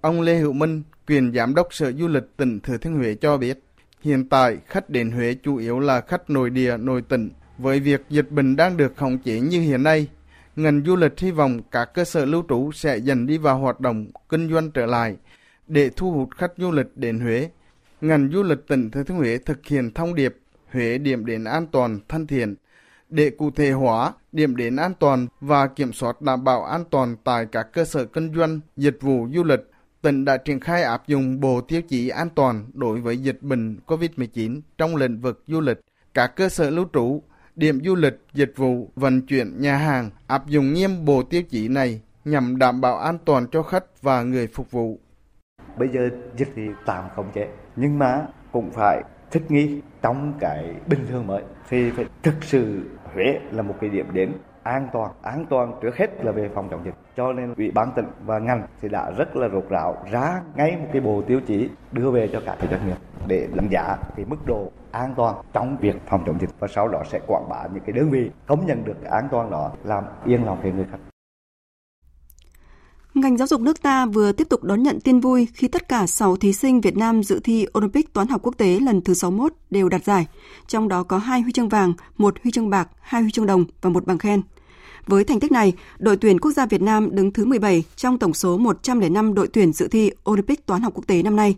[0.00, 3.36] Ông Lê Hữu Minh, quyền giám đốc Sở Du lịch tỉnh Thừa Thiên Huế cho
[3.36, 3.58] biết,
[4.00, 7.30] hiện tại khách đến Huế chủ yếu là khách nội địa, nội tỉnh.
[7.58, 10.06] Với việc dịch bệnh đang được khống chế như hiện nay,
[10.56, 13.80] ngành du lịch hy vọng các cơ sở lưu trú sẽ dần đi vào hoạt
[13.80, 15.16] động kinh doanh trở lại
[15.66, 17.50] để thu hút khách du lịch đến Huế.
[18.00, 20.36] Ngành du lịch tỉnh Thừa Thiên Huế thực hiện thông điệp
[20.72, 22.54] Huế điểm đến an toàn, thân thiện
[23.08, 27.16] để cụ thể hóa điểm đến an toàn và kiểm soát đảm bảo an toàn
[27.24, 29.69] tại các cơ sở kinh doanh, dịch vụ du lịch
[30.02, 33.78] tỉnh đã triển khai áp dụng bộ tiêu chí an toàn đối với dịch bệnh
[33.86, 35.80] COVID-19 trong lĩnh vực du lịch.
[36.14, 37.22] Các cơ sở lưu trú,
[37.56, 41.68] điểm du lịch, dịch vụ, vận chuyển, nhà hàng áp dụng nghiêm bộ tiêu chí
[41.68, 44.98] này nhằm đảm bảo an toàn cho khách và người phục vụ.
[45.78, 50.74] Bây giờ dịch thì tạm không chế, nhưng mà cũng phải thích nghi trong cái
[50.86, 52.80] bình thường mới thì phải thực sự
[53.14, 54.32] Huế là một cái điểm đến
[54.62, 56.94] an toàn an toàn trước hết là về phòng chống dịch.
[57.16, 60.76] Cho nên ủy ban tỉnh và ngành thì đã rất là rốt ráo, ra ngay
[60.76, 62.96] một cái bộ tiêu chí đưa về cho cả doanh nghiệp
[63.26, 66.50] để đánh giá cái mức độ an toàn trong việc phòng chống dịch.
[66.58, 69.28] Và sau đó sẽ quảng bá những cái đơn vị công nhận được cái an
[69.30, 71.09] toàn đó, làm yên lòng về người khách
[73.14, 76.06] Ngành giáo dục nước ta vừa tiếp tục đón nhận tin vui khi tất cả
[76.06, 79.52] 6 thí sinh Việt Nam dự thi Olympic toán học quốc tế lần thứ 61
[79.70, 80.26] đều đạt giải,
[80.66, 83.64] trong đó có 2 huy chương vàng, 1 huy chương bạc, 2 huy chương đồng
[83.82, 84.42] và một bằng khen.
[85.06, 88.34] Với thành tích này, đội tuyển quốc gia Việt Nam đứng thứ 17 trong tổng
[88.34, 91.56] số 105 đội tuyển dự thi Olympic toán học quốc tế năm nay.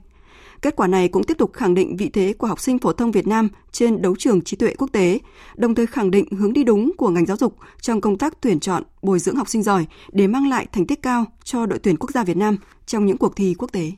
[0.62, 3.12] Kết quả này cũng tiếp tục khẳng định vị thế của học sinh phổ thông
[3.12, 5.18] Việt Nam trên đấu trường trí tuệ quốc tế,
[5.56, 8.60] đồng thời khẳng định hướng đi đúng của ngành giáo dục trong công tác tuyển
[8.60, 11.96] chọn, bồi dưỡng học sinh giỏi để mang lại thành tích cao cho đội tuyển
[11.96, 13.92] quốc gia Việt Nam trong những cuộc thi quốc tế.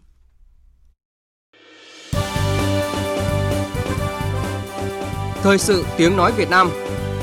[5.42, 6.70] Thời sự tiếng nói Việt Nam.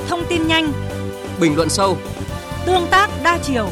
[0.08, 0.72] Thông tin nhanh.
[1.42, 1.98] Bình luận sâu.
[2.66, 3.70] Tương tác đa chiều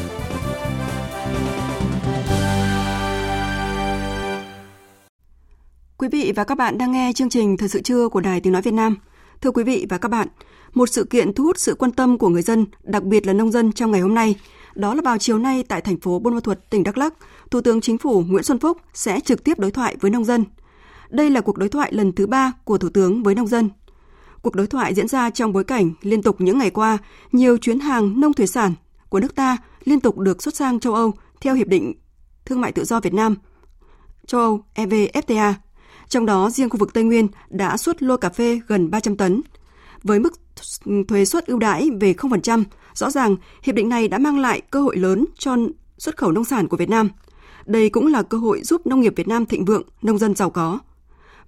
[6.00, 8.52] Quý vị và các bạn đang nghe chương trình Thời sự trưa của Đài Tiếng
[8.52, 8.96] Nói Việt Nam.
[9.40, 10.28] Thưa quý vị và các bạn,
[10.74, 13.52] một sự kiện thu hút sự quan tâm của người dân, đặc biệt là nông
[13.52, 14.34] dân trong ngày hôm nay.
[14.74, 17.14] Đó là vào chiều nay tại thành phố Buôn Ma Thuột, tỉnh Đắk Lắk,
[17.50, 20.44] Thủ tướng Chính phủ Nguyễn Xuân Phúc sẽ trực tiếp đối thoại với nông dân.
[21.08, 23.70] Đây là cuộc đối thoại lần thứ ba của Thủ tướng với nông dân.
[24.42, 26.98] Cuộc đối thoại diễn ra trong bối cảnh liên tục những ngày qua,
[27.32, 28.74] nhiều chuyến hàng nông thủy sản
[29.08, 31.94] của nước ta liên tục được xuất sang châu Âu theo Hiệp định
[32.44, 33.34] Thương mại Tự do Việt Nam,
[34.26, 35.52] châu Âu EVFTA
[36.10, 39.40] trong đó, riêng khu vực Tây Nguyên đã xuất lô cà phê gần 300 tấn.
[40.02, 40.32] Với mức
[41.08, 44.80] thuế suất ưu đãi về 0%, rõ ràng hiệp định này đã mang lại cơ
[44.80, 45.56] hội lớn cho
[45.98, 47.08] xuất khẩu nông sản của Việt Nam.
[47.66, 50.50] Đây cũng là cơ hội giúp nông nghiệp Việt Nam thịnh vượng, nông dân giàu
[50.50, 50.78] có.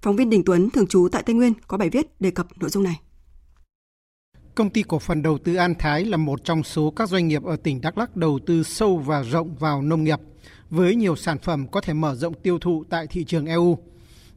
[0.02, 2.70] Phóng viên Đình Tuấn thường trú tại Tây Nguyên có bài viết đề cập nội
[2.70, 3.00] dung này.
[4.54, 7.44] Công ty cổ phần đầu tư An Thái là một trong số các doanh nghiệp
[7.44, 10.18] ở tỉnh Đắk Lắk đầu tư sâu và rộng vào nông nghiệp,
[10.70, 13.78] với nhiều sản phẩm có thể mở rộng tiêu thụ tại thị trường EU.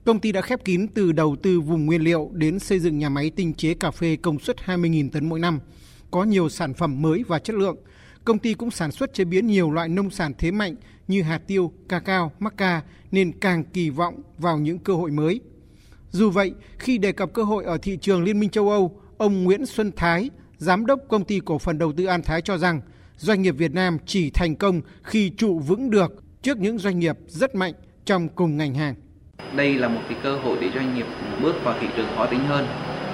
[0.05, 3.09] Công ty đã khép kín từ đầu tư vùng nguyên liệu đến xây dựng nhà
[3.09, 5.59] máy tinh chế cà phê công suất 20.000 tấn mỗi năm,
[6.11, 7.77] có nhiều sản phẩm mới và chất lượng.
[8.25, 10.75] Công ty cũng sản xuất chế biến nhiều loại nông sản thế mạnh
[11.07, 12.53] như hạt tiêu, ca cao, mắc
[13.11, 15.39] nên càng kỳ vọng vào những cơ hội mới.
[16.11, 19.43] Dù vậy, khi đề cập cơ hội ở thị trường Liên minh châu Âu, ông
[19.43, 22.81] Nguyễn Xuân Thái, giám đốc công ty cổ phần đầu tư An Thái cho rằng
[23.17, 27.17] doanh nghiệp Việt Nam chỉ thành công khi trụ vững được trước những doanh nghiệp
[27.27, 27.73] rất mạnh
[28.05, 28.95] trong cùng ngành hàng.
[29.55, 31.05] Đây là một cái cơ hội để doanh nghiệp
[31.41, 32.67] bước vào thị trường khó tính hơn.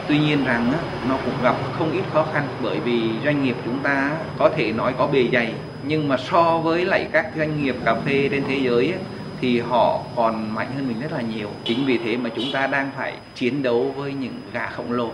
[0.07, 0.73] Tuy nhiên rằng
[1.09, 4.71] nó cũng gặp không ít khó khăn bởi vì doanh nghiệp chúng ta có thể
[4.71, 5.53] nói có bề dày
[5.87, 8.93] nhưng mà so với lại các doanh nghiệp cà phê trên thế giới
[9.41, 11.49] thì họ còn mạnh hơn mình rất là nhiều.
[11.65, 15.11] Chính vì thế mà chúng ta đang phải chiến đấu với những gã khổng lồ.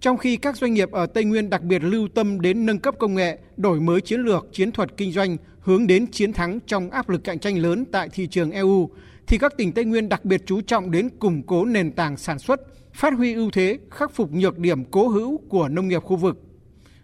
[0.00, 2.94] Trong khi các doanh nghiệp ở Tây Nguyên đặc biệt lưu tâm đến nâng cấp
[2.98, 6.90] công nghệ, đổi mới chiến lược, chiến thuật kinh doanh, hướng đến chiến thắng trong
[6.90, 8.90] áp lực cạnh tranh lớn tại thị trường EU,
[9.32, 12.38] thì các tỉnh Tây Nguyên đặc biệt chú trọng đến củng cố nền tảng sản
[12.38, 12.60] xuất,
[12.94, 16.42] phát huy ưu thế, khắc phục nhược điểm cố hữu của nông nghiệp khu vực.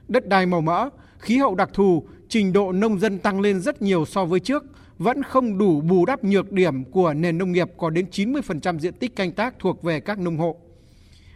[0.09, 0.89] Đất đai màu mỡ,
[1.19, 4.65] khí hậu đặc thù, trình độ nông dân tăng lên rất nhiều so với trước,
[4.99, 8.95] vẫn không đủ bù đắp nhược điểm của nền nông nghiệp có đến 90% diện
[8.95, 10.57] tích canh tác thuộc về các nông hộ.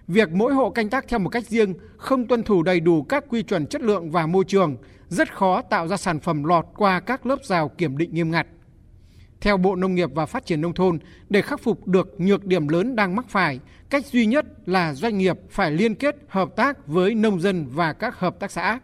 [0.09, 3.25] Việc mỗi hộ canh tác theo một cách riêng, không tuân thủ đầy đủ các
[3.29, 4.77] quy chuẩn chất lượng và môi trường,
[5.09, 8.47] rất khó tạo ra sản phẩm lọt qua các lớp rào kiểm định nghiêm ngặt.
[9.43, 10.99] Theo Bộ Nông nghiệp và Phát triển Nông thôn,
[11.31, 15.19] để khắc phục được nhược điểm lớn đang mắc phải, cách duy nhất là doanh
[15.19, 18.79] nghiệp phải liên kết hợp tác với nông dân và các hợp tác xã.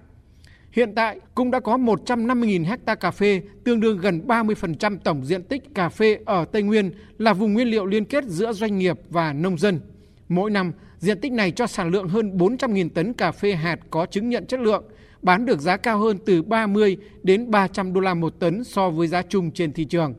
[0.73, 5.43] Hiện tại cũng đã có 150.000 hecta cà phê, tương đương gần 30% tổng diện
[5.43, 9.01] tích cà phê ở Tây Nguyên là vùng nguyên liệu liên kết giữa doanh nghiệp
[9.11, 9.81] và nông dân.
[10.29, 14.07] Mỗi năm, diện tích này cho sản lượng hơn 400.000 tấn cà phê hạt có
[14.07, 14.85] chứng nhận chất lượng,
[15.23, 19.09] bán được giá cao hơn từ 30 đến 300 đô la một tấn so với
[19.09, 20.15] giá chung trên thị trường.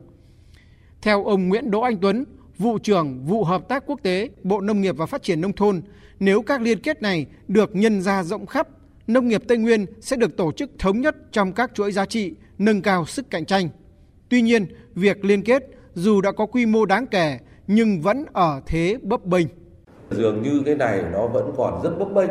[1.02, 2.24] Theo ông Nguyễn Đỗ Anh Tuấn,
[2.58, 5.82] vụ trưởng vụ hợp tác quốc tế, Bộ Nông nghiệp và Phát triển nông thôn,
[6.18, 8.68] nếu các liên kết này được nhân ra rộng khắp,
[9.06, 12.34] nông nghiệp Tây Nguyên sẽ được tổ chức thống nhất trong các chuỗi giá trị,
[12.58, 13.68] nâng cao sức cạnh tranh.
[14.28, 15.62] Tuy nhiên, việc liên kết
[15.94, 19.46] dù đã có quy mô đáng kể nhưng vẫn ở thế bấp bênh.
[20.10, 22.30] Dường như cái này nó vẫn còn rất bấp bênh.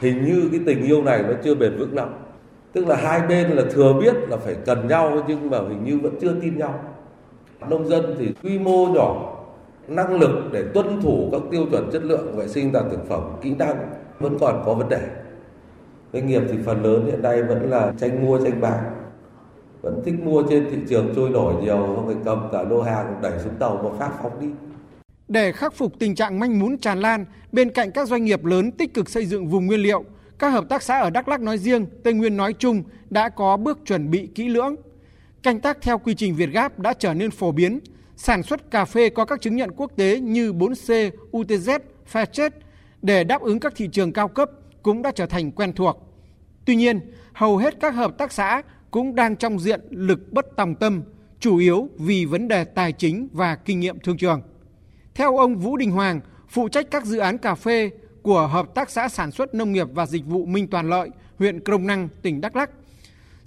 [0.00, 2.08] Hình như cái tình yêu này nó chưa bền vững lắm.
[2.72, 5.98] Tức là hai bên là thừa biết là phải cần nhau nhưng mà hình như
[5.98, 6.84] vẫn chưa tin nhau
[7.68, 9.34] nông dân thì quy mô nhỏ
[9.88, 13.22] năng lực để tuân thủ các tiêu chuẩn chất lượng vệ sinh an thực phẩm
[13.42, 13.76] kỹ năng
[14.18, 15.00] vẫn còn có vấn đề.
[16.12, 18.78] Doanh nghiệp thì phần lớn hiện nay vẫn là tranh mua tranh bán.
[19.82, 23.18] Vẫn thích mua trên thị trường trôi nổi nhiều không phải cầm cả lô hàng
[23.22, 24.46] đẩy xuống tàu một phát phóng đi.
[25.28, 28.72] Để khắc phục tình trạng manh mún tràn lan bên cạnh các doanh nghiệp lớn
[28.72, 30.04] tích cực xây dựng vùng nguyên liệu
[30.38, 33.56] các hợp tác xã ở Đắk Lắk nói riêng, Tây Nguyên nói chung đã có
[33.56, 34.76] bước chuẩn bị kỹ lưỡng.
[35.42, 37.80] Canh tác theo quy trình Việt Gáp đã trở nên phổ biến.
[38.16, 41.78] Sản xuất cà phê có các chứng nhận quốc tế như 4C, UTZ,
[42.12, 42.50] Fairtrade
[43.02, 44.50] để đáp ứng các thị trường cao cấp
[44.82, 46.14] cũng đã trở thành quen thuộc.
[46.64, 47.00] Tuy nhiên,
[47.32, 51.02] hầu hết các hợp tác xã cũng đang trong diện lực bất tòng tâm,
[51.40, 54.42] chủ yếu vì vấn đề tài chính và kinh nghiệm thương trường.
[55.14, 57.90] Theo ông Vũ Đình Hoàng, phụ trách các dự án cà phê
[58.22, 61.64] của Hợp tác xã Sản xuất Nông nghiệp và Dịch vụ Minh Toàn Lợi, huyện
[61.64, 62.70] Crong Năng, tỉnh Đắk Lắc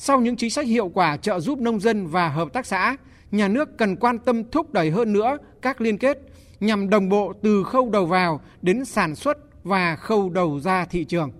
[0.03, 2.97] sau những chính sách hiệu quả trợ giúp nông dân và hợp tác xã,
[3.31, 6.17] nhà nước cần quan tâm thúc đẩy hơn nữa các liên kết
[6.59, 11.03] nhằm đồng bộ từ khâu đầu vào đến sản xuất và khâu đầu ra thị
[11.03, 11.31] trường.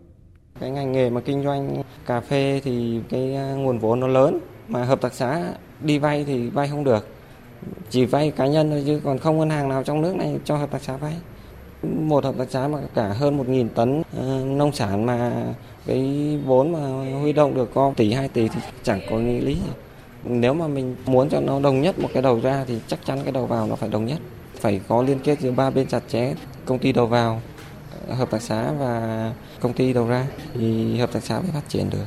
[0.60, 4.84] Cái ngành nghề mà kinh doanh cà phê thì cái nguồn vốn nó lớn mà
[4.84, 7.08] hợp tác xã đi vay thì vay không được.
[7.90, 10.58] Chỉ vay cá nhân thôi chứ còn không ngân hàng nào trong nước này cho
[10.58, 11.14] hợp tác xã vay.
[11.84, 15.46] Một hợp tác xã mà cả hơn 1.000 tấn ờ, nông sản mà
[15.86, 16.80] cái vốn mà
[17.20, 19.72] huy động được có tỷ 2 tỷ thì chẳng có nghĩa lý gì.
[20.24, 23.20] Nếu mà mình muốn cho nó đồng nhất một cái đầu ra thì chắc chắn
[23.24, 24.20] cái đầu vào nó phải đồng nhất.
[24.56, 26.34] Phải có liên kết giữa ba bên chặt chẽ,
[26.66, 27.42] công ty đầu vào,
[28.08, 31.70] ờ, hợp tác xã và công ty đầu ra thì hợp tác xã mới phát
[31.70, 32.06] triển được.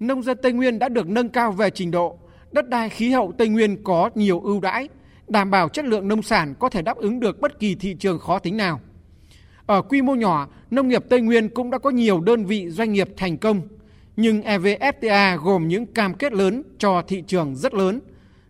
[0.00, 2.18] Nông dân Tây Nguyên đã được nâng cao về trình độ,
[2.52, 4.88] đất đai khí hậu Tây Nguyên có nhiều ưu đãi,
[5.28, 8.18] đảm bảo chất lượng nông sản có thể đáp ứng được bất kỳ thị trường
[8.18, 8.80] khó tính nào.
[9.66, 12.92] Ở quy mô nhỏ, nông nghiệp Tây Nguyên cũng đã có nhiều đơn vị doanh
[12.92, 13.60] nghiệp thành công,
[14.16, 18.00] nhưng EVFTA gồm những cam kết lớn cho thị trường rất lớn.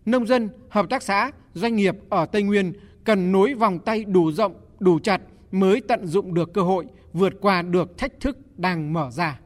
[0.06, 2.72] Nông dân, hợp tác xã, doanh nghiệp ở Tây Nguyên
[3.04, 5.20] cần nối vòng tay đủ rộng, đủ chặt
[5.52, 9.40] mới tận dụng được cơ hội, vượt qua được thách thức đang mở ra.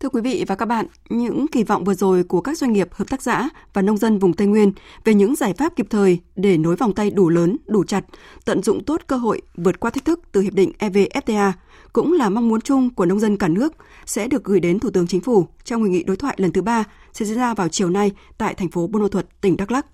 [0.00, 2.88] Thưa quý vị và các bạn, những kỳ vọng vừa rồi của các doanh nghiệp,
[2.92, 4.72] hợp tác xã và nông dân vùng Tây Nguyên
[5.04, 8.04] về những giải pháp kịp thời để nối vòng tay đủ lớn, đủ chặt,
[8.44, 11.52] tận dụng tốt cơ hội vượt qua thách thức từ hiệp định EVFTA
[11.92, 13.72] cũng là mong muốn chung của nông dân cả nước
[14.06, 16.62] sẽ được gửi đến Thủ tướng Chính phủ trong hội nghị đối thoại lần thứ
[16.62, 19.70] ba sẽ diễn ra vào chiều nay tại thành phố Buôn Ma Thuột, tỉnh Đắk
[19.70, 19.86] Lắk.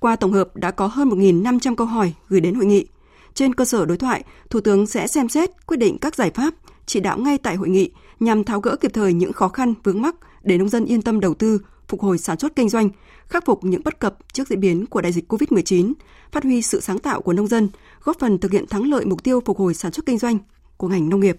[0.00, 2.86] Qua tổng hợp đã có hơn 1.500 câu hỏi gửi đến hội nghị.
[3.34, 6.54] Trên cơ sở đối thoại, Thủ tướng sẽ xem xét quyết định các giải pháp,
[6.90, 10.02] chỉ đạo ngay tại hội nghị nhằm tháo gỡ kịp thời những khó khăn vướng
[10.02, 12.88] mắc để nông dân yên tâm đầu tư, phục hồi sản xuất kinh doanh,
[13.26, 15.92] khắc phục những bất cập trước diễn biến của đại dịch COVID-19,
[16.32, 17.68] phát huy sự sáng tạo của nông dân,
[18.02, 20.38] góp phần thực hiện thắng lợi mục tiêu phục hồi sản xuất kinh doanh
[20.76, 21.36] của ngành nông nghiệp.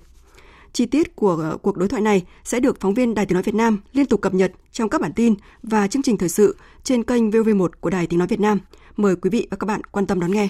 [0.74, 3.43] Chi tiết của ờ, cuộc đối thoại này sẽ được phóng viên Đài Tiếng Nói
[3.43, 6.56] Việt Nam liên tục cập nhật trong các bản tin và chương trình thời sự
[6.84, 8.60] trên kênh VV1 của Đài Tiếng Nói Việt Nam.
[8.97, 10.49] Mời quý vị và các bạn quan tâm đón nghe.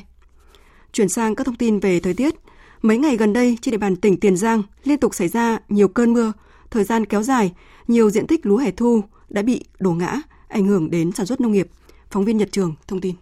[0.93, 2.36] Chuyển sang các thông tin về thời tiết.
[2.82, 5.88] Mấy ngày gần đây trên địa bàn tỉnh Tiền Giang liên tục xảy ra nhiều
[5.88, 6.34] cơn mưa,
[6.72, 7.52] thời gian kéo dài,
[7.88, 11.42] nhiều diện tích lúa hẻ thu đã bị đổ ngã, ảnh hưởng đến sản xuất
[11.42, 11.68] nông nghiệp.
[12.10, 13.16] Phóng viên Nhật Trường thông tin.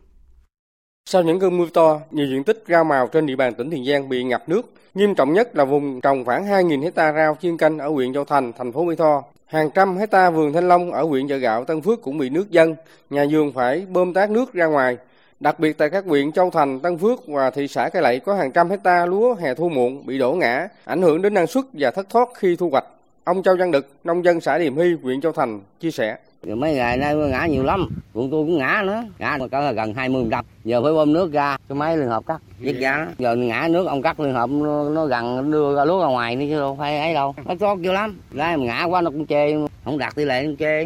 [1.10, 3.86] Sau những cơn mưa to, nhiều diện tích rau màu trên địa bàn tỉnh Tiền
[3.86, 4.74] Giang bị ngập nước.
[4.94, 8.26] Nghiêm trọng nhất là vùng trồng khoảng 2.000 hecta rau chuyên canh ở huyện Châu
[8.26, 9.24] Thành, thành phố Mỹ Tho.
[9.46, 12.52] Hàng trăm hecta vườn thanh long ở huyện chợ gạo Tân Phước cũng bị nước
[12.52, 12.76] dâng,
[13.10, 14.98] nhà vườn phải bơm tát nước ra ngoài.
[15.40, 18.36] Đặc biệt tại các huyện Châu Thành, Tân Phước và thị xã Cai Lậy có
[18.36, 21.66] hàng trăm hecta lúa hè thu muộn bị đổ ngã, ảnh hưởng đến năng suất
[21.74, 22.86] và thất thoát khi thu hoạch.
[23.24, 26.18] Ông Châu Văn Đực, nông dân xã Điềm Hy, huyện Châu Thành chia sẻ.
[26.44, 30.26] Mấy ngày nay ngã nhiều lắm, ruộng tôi cũng ngã nữa, ngã có gần 20
[30.30, 30.46] đập.
[30.64, 33.08] Giờ phải bơm nước ra cho máy liên hợp cắt, giết giá.
[33.18, 36.36] Giờ ngã nước ông cắt liên hợp nó, nó gần đưa ra lúa ra ngoài
[36.36, 37.36] đi chứ đâu phải ấy đâu.
[37.46, 39.54] Nó tốt nhiều lắm, ra ngã quá nó cũng chê,
[39.86, 40.86] không đạt tỷ lệ nó chê.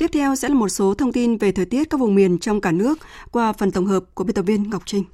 [0.00, 2.60] Tiếp theo sẽ là một số thông tin về thời tiết các vùng miền trong
[2.60, 2.98] cả nước
[3.30, 5.04] qua phần tổng hợp của biên tập viên Ngọc Trinh.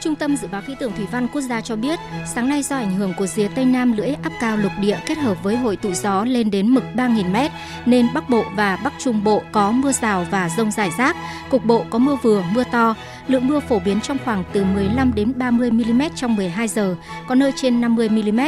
[0.00, 1.98] Trung tâm Dự báo Khí tượng Thủy văn Quốc gia cho biết,
[2.34, 5.18] sáng nay do ảnh hưởng của rìa Tây Nam lưỡi áp cao lục địa kết
[5.18, 7.52] hợp với hội tụ gió lên đến mực 3.000 m,
[7.86, 11.16] nên Bắc Bộ và Bắc Trung Bộ có mưa rào và rông rải rác,
[11.50, 12.94] cục bộ có mưa vừa, mưa to.
[13.28, 16.96] Lượng mưa phổ biến trong khoảng từ 15 đến 30 mm trong 12 giờ,
[17.28, 18.40] có nơi trên 50 mm.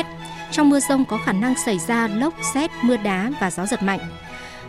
[0.51, 3.83] Trong mưa rông có khả năng xảy ra lốc, xét, mưa đá và gió giật
[3.83, 4.01] mạnh.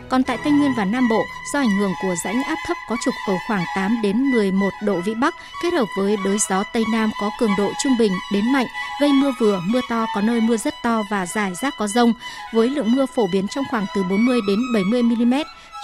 [0.10, 2.96] Còn tại Tây Nguyên và Nam Bộ, do ảnh hưởng của rãnh áp thấp có
[3.06, 6.84] trục ở khoảng 8 đến 11 độ vĩ Bắc kết hợp với đới gió Tây
[6.92, 8.68] Nam có cường độ trung bình đến mạnh,
[9.02, 12.14] gây mưa vừa, mưa to có nơi mưa rất to và rải rác có rông,
[12.54, 15.34] với lượng mưa phổ biến trong khoảng từ 40 đến 70 mm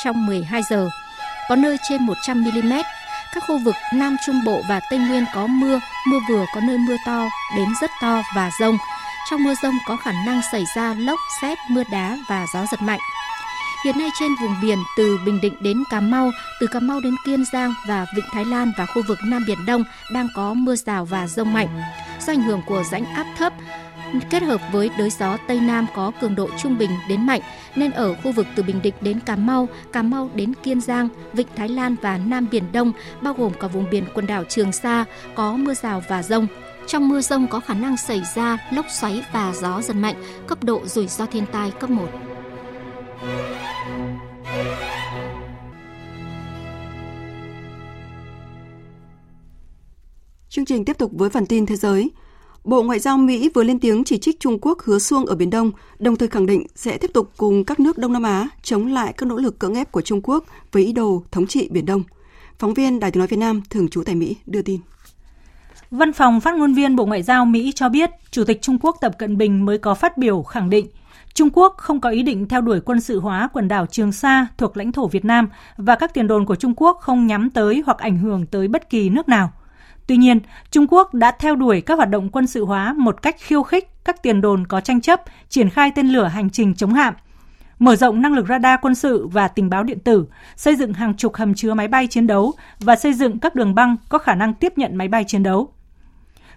[0.03, 0.89] trong 12 giờ.
[1.49, 2.73] Có nơi trên 100 mm.
[3.33, 6.77] Các khu vực Nam Trung Bộ và Tây Nguyên có mưa, mưa vừa có nơi
[6.77, 7.25] mưa to
[7.57, 8.77] đến rất to và rông.
[9.29, 12.81] Trong mưa rông có khả năng xảy ra lốc, xét, mưa đá và gió giật
[12.81, 12.99] mạnh.
[13.85, 17.15] Hiện nay trên vùng biển từ Bình Định đến Cà Mau, từ Cà Mau đến
[17.25, 20.75] Kiên Giang và Vịnh Thái Lan và khu vực Nam Biển Đông đang có mưa
[20.75, 21.81] rào và rông mạnh.
[22.19, 23.53] Do ảnh hưởng của rãnh áp thấp,
[24.29, 27.41] kết hợp với đới gió Tây Nam có cường độ trung bình đến mạnh
[27.75, 31.09] nên ở khu vực từ Bình Định đến Cà Mau, Cà Mau đến Kiên Giang,
[31.33, 32.91] Vịnh Thái Lan và Nam Biển Đông
[33.21, 35.05] bao gồm cả vùng biển quần đảo Trường Sa
[35.35, 36.47] có mưa rào và rông.
[36.87, 40.15] Trong mưa rông có khả năng xảy ra lốc xoáy và gió giật mạnh,
[40.47, 42.07] cấp độ rủi ro thiên tai cấp 1.
[50.49, 52.11] Chương trình tiếp tục với phần tin thế giới.
[52.63, 55.49] Bộ Ngoại giao Mỹ vừa lên tiếng chỉ trích Trung Quốc hứa xuông ở Biển
[55.49, 58.87] Đông, đồng thời khẳng định sẽ tiếp tục cùng các nước Đông Nam Á chống
[58.87, 61.85] lại các nỗ lực cưỡng ép của Trung Quốc với ý đồ thống trị Biển
[61.85, 62.03] Đông.
[62.59, 64.79] Phóng viên Đài tiếng nói Việt Nam thường trú tại Mỹ đưa tin.
[65.91, 68.97] Văn phòng phát ngôn viên Bộ Ngoại giao Mỹ cho biết, Chủ tịch Trung Quốc
[69.01, 70.87] Tập Cận Bình mới có phát biểu khẳng định
[71.37, 74.47] Trung Quốc không có ý định theo đuổi quân sự hóa quần đảo Trường Sa
[74.57, 77.83] thuộc lãnh thổ Việt Nam và các tiền đồn của Trung Quốc không nhắm tới
[77.85, 79.51] hoặc ảnh hưởng tới bất kỳ nước nào.
[80.07, 80.39] Tuy nhiên,
[80.71, 83.89] Trung Quốc đã theo đuổi các hoạt động quân sự hóa một cách khiêu khích
[84.05, 87.13] các tiền đồn có tranh chấp, triển khai tên lửa hành trình chống hạm,
[87.79, 91.13] mở rộng năng lực radar quân sự và tình báo điện tử, xây dựng hàng
[91.13, 94.35] chục hầm chứa máy bay chiến đấu và xây dựng các đường băng có khả
[94.35, 95.73] năng tiếp nhận máy bay chiến đấu.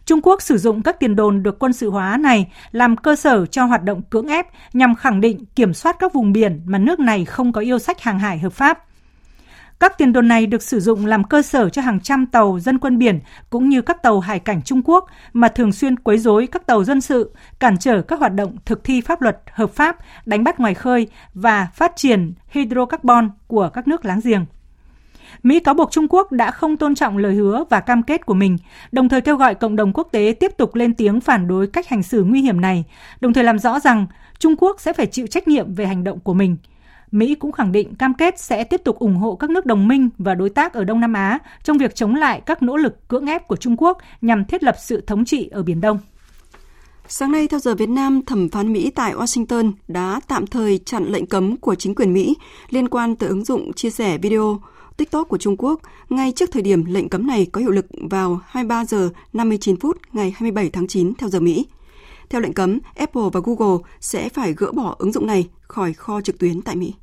[0.07, 3.47] Trung Quốc sử dụng các tiền đồn được quân sự hóa này làm cơ sở
[3.47, 7.01] cho hoạt động cưỡng ép nhằm khẳng định kiểm soát các vùng biển mà nước
[7.01, 8.79] này không có yêu sách hàng hải hợp pháp.
[9.81, 12.79] Các tiền đồn này được sử dụng làm cơ sở cho hàng trăm tàu dân
[12.79, 13.21] quân biển
[13.51, 16.85] cũng như các tàu hải cảnh Trung Quốc mà thường xuyên quấy rối các tàu
[16.85, 20.61] dân sự, cản trở các hoạt động thực thi pháp luật hợp pháp, đánh bắt
[20.61, 24.45] ngoài khơi và phát triển hydrocarbon của các nước láng giềng.
[25.43, 28.35] Mỹ cáo buộc Trung Quốc đã không tôn trọng lời hứa và cam kết của
[28.35, 28.57] mình,
[28.93, 31.89] đồng thời kêu gọi cộng đồng quốc tế tiếp tục lên tiếng phản đối cách
[31.89, 32.85] hành xử nguy hiểm này,
[33.21, 34.07] đồng thời làm rõ rằng
[34.39, 36.57] Trung Quốc sẽ phải chịu trách nhiệm về hành động của mình.
[37.13, 40.09] Mỹ cũng khẳng định cam kết sẽ tiếp tục ủng hộ các nước đồng minh
[40.19, 43.27] và đối tác ở Đông Nam Á trong việc chống lại các nỗ lực cưỡng
[43.27, 45.99] ép của Trung Quốc nhằm thiết lập sự thống trị ở Biển Đông.
[47.09, 51.05] Sáng nay, theo giờ Việt Nam, thẩm phán Mỹ tại Washington đã tạm thời chặn
[51.05, 52.37] lệnh cấm của chính quyền Mỹ
[52.71, 54.61] liên quan tới ứng dụng chia sẻ video
[54.97, 58.41] TikTok của Trung Quốc ngay trước thời điểm lệnh cấm này có hiệu lực vào
[58.47, 61.67] 23 giờ 59 phút ngày 27 tháng 9 theo giờ Mỹ.
[62.31, 66.21] Theo lệnh cấm, Apple và Google sẽ phải gỡ bỏ ứng dụng này khỏi kho
[66.21, 66.95] trực tuyến tại Mỹ.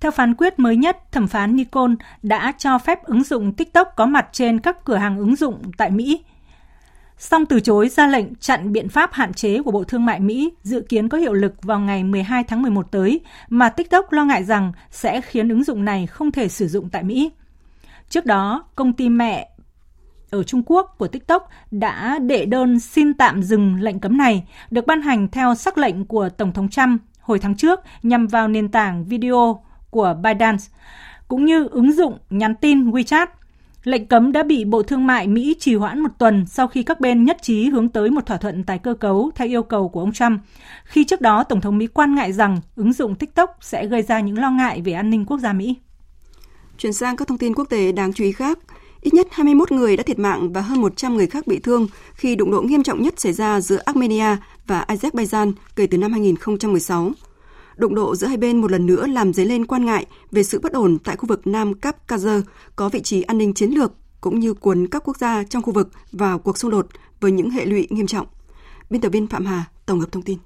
[0.00, 4.06] Theo phán quyết mới nhất, thẩm phán Nikon đã cho phép ứng dụng TikTok có
[4.06, 6.22] mặt trên các cửa hàng ứng dụng tại Mỹ
[7.18, 10.50] song từ chối ra lệnh chặn biện pháp hạn chế của Bộ Thương mại Mỹ
[10.62, 14.44] dự kiến có hiệu lực vào ngày 12 tháng 11 tới, mà TikTok lo ngại
[14.44, 17.30] rằng sẽ khiến ứng dụng này không thể sử dụng tại Mỹ.
[18.08, 19.50] Trước đó, công ty mẹ
[20.30, 24.86] ở Trung Quốc của TikTok đã đệ đơn xin tạm dừng lệnh cấm này, được
[24.86, 28.68] ban hành theo sắc lệnh của Tổng thống Trump hồi tháng trước nhằm vào nền
[28.68, 30.64] tảng video của ByteDance,
[31.28, 33.26] cũng như ứng dụng nhắn tin WeChat.
[33.84, 37.00] Lệnh cấm đã bị Bộ Thương mại Mỹ trì hoãn một tuần sau khi các
[37.00, 40.00] bên nhất trí hướng tới một thỏa thuận tái cơ cấu theo yêu cầu của
[40.00, 40.40] ông Trump.
[40.84, 44.20] Khi trước đó, Tổng thống Mỹ quan ngại rằng ứng dụng TikTok sẽ gây ra
[44.20, 45.76] những lo ngại về an ninh quốc gia Mỹ.
[46.78, 48.58] Chuyển sang các thông tin quốc tế đáng chú ý khác.
[49.00, 52.36] Ít nhất 21 người đã thiệt mạng và hơn 100 người khác bị thương khi
[52.36, 54.36] đụng độ nghiêm trọng nhất xảy ra giữa Armenia
[54.68, 57.12] và Azerbaijan kể từ năm 2016.
[57.76, 60.60] Đụng độ giữa hai bên một lần nữa làm dấy lên quan ngại về sự
[60.60, 62.44] bất ổn tại khu vực Nam Caucasus
[62.76, 65.72] có vị trí an ninh chiến lược cũng như cuốn các quốc gia trong khu
[65.72, 66.86] vực vào cuộc xung đột
[67.20, 68.26] với những hệ lụy nghiêm trọng.
[68.90, 70.38] Biên tập viên Phạm Hà tổng hợp thông tin.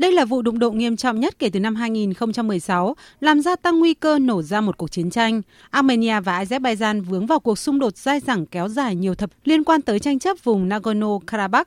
[0.00, 3.78] Đây là vụ đụng độ nghiêm trọng nhất kể từ năm 2016, làm gia tăng
[3.78, 5.42] nguy cơ nổ ra một cuộc chiến tranh.
[5.70, 9.64] Armenia và Azerbaijan vướng vào cuộc xung đột dai dẳng kéo dài nhiều thập liên
[9.64, 11.64] quan tới tranh chấp vùng Nagorno-Karabakh.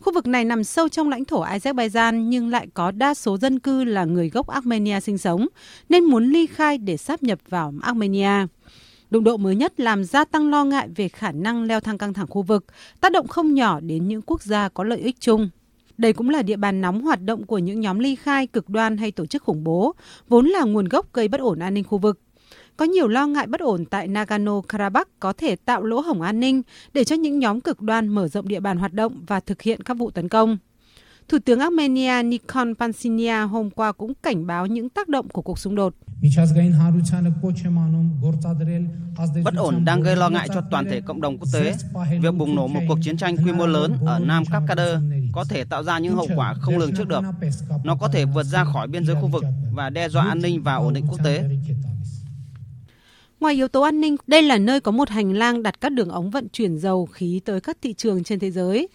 [0.00, 3.58] Khu vực này nằm sâu trong lãnh thổ Azerbaijan nhưng lại có đa số dân
[3.58, 5.46] cư là người gốc Armenia sinh sống,
[5.88, 8.46] nên muốn ly khai để sáp nhập vào Armenia.
[9.10, 12.14] Đụng độ mới nhất làm gia tăng lo ngại về khả năng leo thang căng
[12.14, 12.64] thẳng khu vực,
[13.00, 15.48] tác động không nhỏ đến những quốc gia có lợi ích chung.
[16.00, 18.96] Đây cũng là địa bàn nóng hoạt động của những nhóm ly khai cực đoan
[18.96, 19.94] hay tổ chức khủng bố,
[20.28, 22.20] vốn là nguồn gốc gây bất ổn an ninh khu vực.
[22.76, 26.62] Có nhiều lo ngại bất ổn tại Nagorno-Karabakh có thể tạo lỗ hổng an ninh
[26.92, 29.82] để cho những nhóm cực đoan mở rộng địa bàn hoạt động và thực hiện
[29.82, 30.58] các vụ tấn công.
[31.28, 35.58] Thủ tướng Armenia Nikon Pashinyan hôm qua cũng cảnh báo những tác động của cuộc
[35.58, 35.94] xung đột.
[39.44, 41.74] Bất ổn đang gây lo ngại cho toàn thể cộng đồng quốc tế.
[42.22, 45.02] Việc bùng nổ một cuộc chiến tranh quy mô lớn ở Nam Caucasus
[45.32, 47.20] có thể tạo ra những hậu quả không lường trước được.
[47.84, 50.62] Nó có thể vượt ra khỏi biên giới khu vực và đe dọa an ninh
[50.62, 51.44] và ổn định quốc tế.
[53.40, 56.08] Ngoài yếu tố an ninh, đây là nơi có một hành lang đặt các đường
[56.08, 58.88] ống vận chuyển dầu khí tới các thị trường trên thế giới.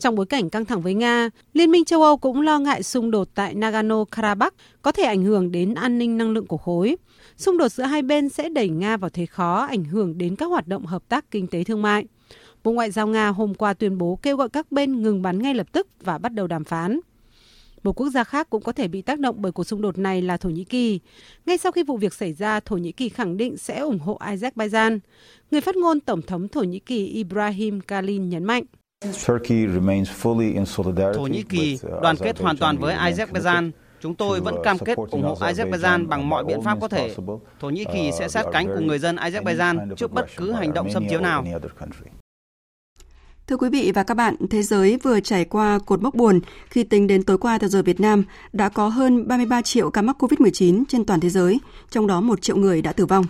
[0.00, 3.10] Trong bối cảnh căng thẳng với Nga, Liên minh châu Âu cũng lo ngại xung
[3.10, 4.50] đột tại Nagorno-Karabakh
[4.82, 6.96] có thể ảnh hưởng đến an ninh năng lượng của khối.
[7.36, 10.46] Xung đột giữa hai bên sẽ đẩy Nga vào thế khó, ảnh hưởng đến các
[10.46, 12.04] hoạt động hợp tác kinh tế thương mại.
[12.64, 15.54] Bộ Ngoại giao Nga hôm qua tuyên bố kêu gọi các bên ngừng bắn ngay
[15.54, 17.00] lập tức và bắt đầu đàm phán.
[17.82, 20.22] Một quốc gia khác cũng có thể bị tác động bởi cuộc xung đột này
[20.22, 21.00] là Thổ Nhĩ Kỳ.
[21.46, 24.18] Ngay sau khi vụ việc xảy ra, Thổ Nhĩ Kỳ khẳng định sẽ ủng hộ
[24.20, 24.98] Azerbaijan.
[25.50, 28.64] Người phát ngôn Tổng thống Thổ Nhĩ Kỳ Ibrahim Kalin nhấn mạnh.
[31.14, 33.70] Thổ Nhĩ Kỳ uh, đoàn kết hoàn toàn với Azerbaijan.
[34.00, 37.14] Chúng tôi vẫn uh, cam kết ủng hộ Azerbaijan bằng mọi biện pháp có thể.
[37.60, 40.90] Thổ Nhĩ Kỳ sẽ sát cánh cùng người dân Azerbaijan trước bất cứ hành động
[40.92, 41.44] xâm chiếm nào.
[43.46, 46.40] Thưa quý vị và các bạn, thế giới vừa trải qua cột mốc buồn
[46.70, 50.02] khi tính đến tối qua theo giờ Việt Nam đã có hơn 33 triệu ca
[50.02, 53.24] mắc COVID-19 trên toàn thế giới, trong đó 1 triệu người đã tử vong.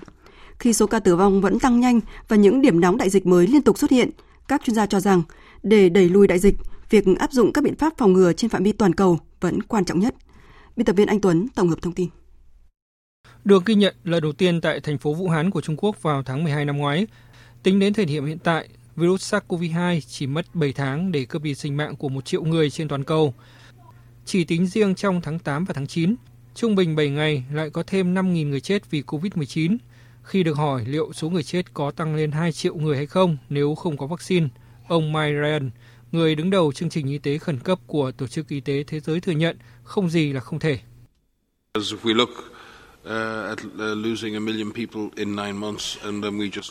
[0.59, 3.47] Khi số ca tử vong vẫn tăng nhanh và những điểm nóng đại dịch mới
[3.47, 4.11] liên tục xuất hiện,
[4.49, 5.23] các chuyên gia cho rằng
[5.63, 6.55] để đẩy lùi đại dịch,
[6.91, 9.85] việc áp dụng các biện pháp phòng ngừa trên phạm vi toàn cầu vẫn quan
[9.85, 10.15] trọng nhất.
[10.77, 12.09] Biên tập viên Anh Tuấn tổng hợp thông tin.
[13.45, 16.23] Được ghi nhận lần đầu tiên tại thành phố Vũ Hán của Trung Quốc vào
[16.23, 17.07] tháng 12 năm ngoái.
[17.63, 21.55] Tính đến thời điểm hiện tại, virus SARS-CoV-2 chỉ mất 7 tháng để cướp đi
[21.55, 23.35] sinh mạng của một triệu người trên toàn cầu.
[24.25, 26.15] Chỉ tính riêng trong tháng 8 và tháng 9,
[26.55, 29.77] trung bình 7 ngày lại có thêm 5.000 người chết vì COVID-19.
[30.23, 33.37] Khi được hỏi liệu số người chết có tăng lên 2 triệu người hay không
[33.49, 34.49] nếu không có vaccine,
[34.91, 35.71] ông Mike Ryan,
[36.13, 39.01] người đứng đầu chương trình y tế khẩn cấp của Tổ chức Y tế Thế
[39.01, 40.79] giới thừa nhận không gì là không thể.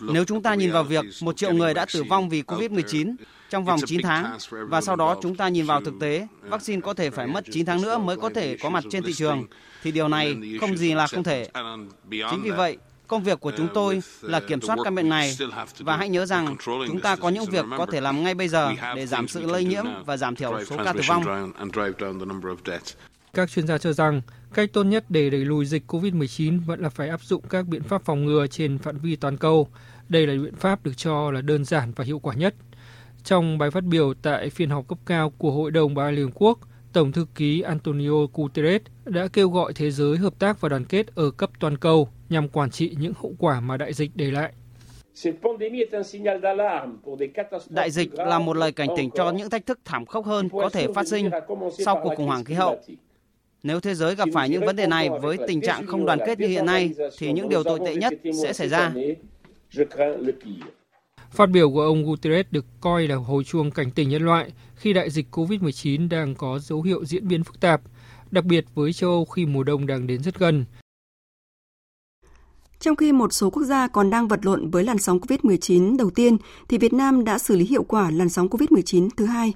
[0.02, 3.16] Nếu chúng ta nhìn vào việc một triệu người đã tử vong vì COVID-19
[3.50, 6.94] trong vòng 9 tháng và sau đó chúng ta nhìn vào thực tế, vaccine có
[6.94, 9.48] thể phải mất 9 tháng nữa mới có thể có mặt trên thị trường,
[9.84, 11.50] thì điều này không gì là không thể.
[12.12, 12.78] Chính vì vậy,
[13.10, 15.38] công việc của chúng tôi là kiểm soát căn bệnh này
[15.80, 18.72] và hãy nhớ rằng chúng ta có những việc có thể làm ngay bây giờ
[18.96, 21.52] để giảm sự lây nhiễm và giảm thiểu số ca tử vong.
[23.34, 24.22] Các chuyên gia cho rằng
[24.54, 27.84] cách tốt nhất để đẩy lùi dịch COVID-19 vẫn là phải áp dụng các biện
[27.84, 29.68] pháp phòng ngừa trên phạm vi toàn cầu.
[30.10, 32.56] Đây là biện pháp được cho là đơn giản và hiệu quả nhất.
[33.24, 36.26] Trong bài phát biểu tại phiên họp cấp cao của Hội đồng Bảo an Liên
[36.26, 36.60] Hợp Quốc,
[36.94, 41.16] Tổng thư ký Antonio Guterres đã kêu gọi thế giới hợp tác và đoàn kết
[41.16, 44.54] ở cấp toàn cầu nhằm quản trị những hậu quả mà đại dịch để lại.
[47.70, 50.70] Đại dịch là một lời cảnh tỉnh cho những thách thức thảm khốc hơn có
[50.70, 51.30] thể phát sinh
[51.86, 52.80] sau cuộc khủng hoảng khí hậu.
[53.64, 56.40] Nếu thế giới gặp phải những vấn đề này với tình trạng không đoàn kết
[56.40, 58.14] như hiện nay, thì những điều tồi tệ nhất
[58.44, 58.94] sẽ xảy ra.
[61.32, 64.94] Phát biểu của ông Guterres được coi là hồi chuông cảnh tỉnh nhân loại khi
[64.94, 67.82] đại dịch COVID-19 đang có dấu hiệu diễn biến phức tạp,
[68.32, 70.66] đặc biệt với châu Âu khi mùa đông đang đến rất gần.
[72.80, 76.10] Trong khi một số quốc gia còn đang vật lộn với làn sóng COVID-19 đầu
[76.10, 79.54] tiên, thì Việt Nam đã xử lý hiệu quả làn sóng COVID-19 thứ hai.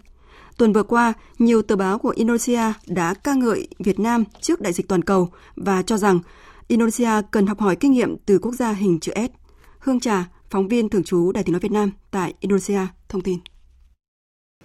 [0.57, 4.73] Tuần vừa qua, nhiều tờ báo của Indonesia đã ca ngợi Việt Nam trước đại
[4.73, 6.19] dịch toàn cầu và cho rằng
[6.67, 9.31] Indonesia cần học hỏi kinh nghiệm từ quốc gia hình chữ S.
[9.79, 12.79] Hương Trà, phóng viên thường trú Đài tiếng nói Việt Nam tại Indonesia,
[13.09, 13.39] thông tin.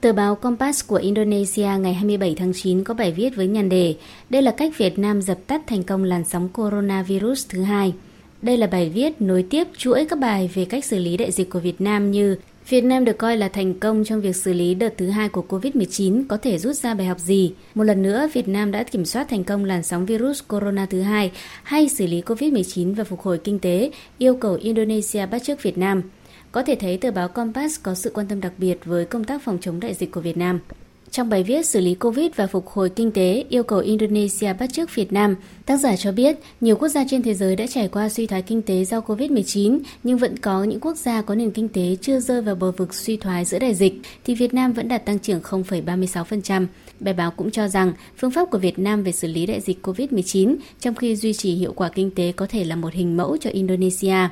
[0.00, 3.96] Tờ báo Compass của Indonesia ngày 27 tháng 9 có bài viết với nhan đề
[4.30, 7.94] Đây là cách Việt Nam dập tắt thành công làn sóng coronavirus thứ hai.
[8.42, 11.50] Đây là bài viết nối tiếp chuỗi các bài về cách xử lý đại dịch
[11.50, 12.36] của Việt Nam như
[12.68, 15.44] Việt Nam được coi là thành công trong việc xử lý đợt thứ hai của
[15.48, 17.52] COVID-19 có thể rút ra bài học gì?
[17.74, 21.00] Một lần nữa, Việt Nam đã kiểm soát thành công làn sóng virus corona thứ
[21.00, 25.62] hai hay xử lý COVID-19 và phục hồi kinh tế, yêu cầu Indonesia bắt chước
[25.62, 26.02] Việt Nam.
[26.52, 29.42] Có thể thấy tờ báo Compass có sự quan tâm đặc biệt với công tác
[29.42, 30.60] phòng chống đại dịch của Việt Nam.
[31.10, 34.72] Trong bài viết xử lý Covid và phục hồi kinh tế yêu cầu Indonesia bắt
[34.72, 35.36] chước Việt Nam,
[35.66, 38.42] tác giả cho biết nhiều quốc gia trên thế giới đã trải qua suy thoái
[38.42, 42.20] kinh tế do Covid-19 nhưng vẫn có những quốc gia có nền kinh tế chưa
[42.20, 43.94] rơi vào bờ vực suy thoái giữa đại dịch
[44.24, 46.66] thì Việt Nam vẫn đạt tăng trưởng 0,36%.
[47.00, 49.78] Bài báo cũng cho rằng phương pháp của Việt Nam về xử lý đại dịch
[49.82, 53.36] Covid-19 trong khi duy trì hiệu quả kinh tế có thể là một hình mẫu
[53.40, 54.28] cho Indonesia.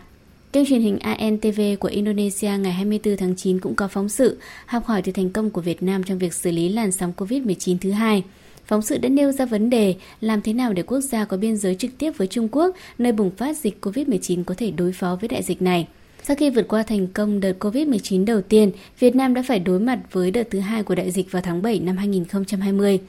[0.57, 4.84] Kênh truyền hình ANTV của Indonesia ngày 24 tháng 9 cũng có phóng sự học
[4.86, 7.90] hỏi từ thành công của Việt Nam trong việc xử lý làn sóng COVID-19 thứ
[7.90, 8.22] hai.
[8.64, 11.57] Phóng sự đã nêu ra vấn đề làm thế nào để quốc gia có biên
[11.57, 15.16] giới trực tiếp với Trung Quốc, nơi bùng phát dịch COVID-19 có thể đối phó
[15.20, 15.88] với đại dịch này.
[16.22, 19.80] Sau khi vượt qua thành công đợt COVID-19 đầu tiên, Việt Nam đã phải đối
[19.80, 23.00] mặt với đợt thứ hai của đại dịch vào tháng 7 năm 2020.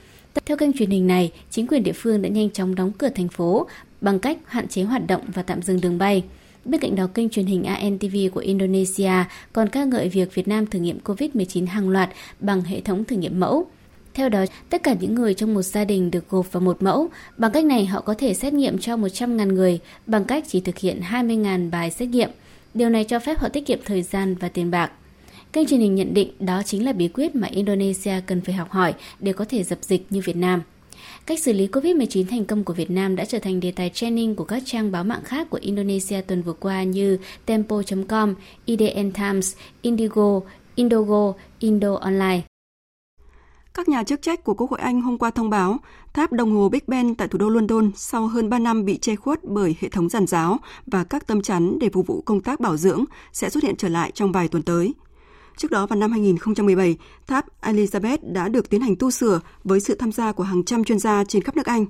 [0.45, 3.27] Theo kênh truyền hình này, chính quyền địa phương đã nhanh chóng đóng cửa thành
[3.27, 3.67] phố
[4.01, 6.23] bằng cách hạn chế hoạt động và tạm dừng đường bay.
[6.67, 9.11] Bên cạnh đó, kênh truyền hình ANTV của Indonesia
[9.53, 12.09] còn ca ngợi việc Việt Nam thử nghiệm COVID-19 hàng loạt
[12.39, 13.67] bằng hệ thống thử nghiệm mẫu.
[14.13, 17.07] Theo đó, tất cả những người trong một gia đình được gộp vào một mẫu.
[17.37, 20.77] Bằng cách này, họ có thể xét nghiệm cho 100.000 người bằng cách chỉ thực
[20.77, 22.29] hiện 20.000 bài xét nghiệm.
[22.73, 24.91] Điều này cho phép họ tiết kiệm thời gian và tiền bạc.
[25.53, 28.71] Kênh truyền hình nhận định đó chính là bí quyết mà Indonesia cần phải học
[28.71, 30.61] hỏi để có thể dập dịch như Việt Nam.
[31.27, 34.35] Cách xử lý COVID-19 thành công của Việt Nam đã trở thành đề tài training
[34.35, 39.55] của các trang báo mạng khác của Indonesia tuần vừa qua như Tempo.com, IDN Times,
[39.81, 40.39] Indigo,
[40.75, 42.41] Indogo, Indo Online.
[43.73, 45.77] Các nhà chức trách của Quốc hội Anh hôm qua thông báo
[46.13, 49.15] tháp đồng hồ Big Ben tại thủ đô London sau hơn 3 năm bị che
[49.15, 52.59] khuất bởi hệ thống giàn giáo và các tâm chắn để phục vụ công tác
[52.59, 54.93] bảo dưỡng sẽ xuất hiện trở lại trong vài tuần tới.
[55.57, 56.97] Trước đó vào năm 2017,
[57.27, 60.83] tháp Elizabeth đã được tiến hành tu sửa với sự tham gia của hàng trăm
[60.83, 61.85] chuyên gia trên khắp nước Anh.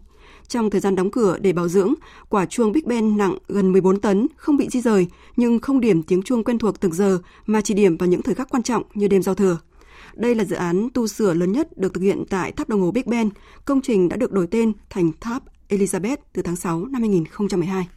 [0.47, 1.93] Trong thời gian đóng cửa để bảo dưỡng,
[2.29, 6.03] quả chuông Big Ben nặng gần 14 tấn không bị di rời nhưng không điểm
[6.03, 8.83] tiếng chuông quen thuộc từng giờ mà chỉ điểm vào những thời khắc quan trọng
[8.93, 9.57] như đêm giao thừa.
[10.13, 12.91] Đây là dự án tu sửa lớn nhất được thực hiện tại tháp đồng hồ
[12.91, 13.29] Big Ben.
[13.65, 17.87] Công trình đã được đổi tên thành tháp Elizabeth từ tháng 6 năm 2012.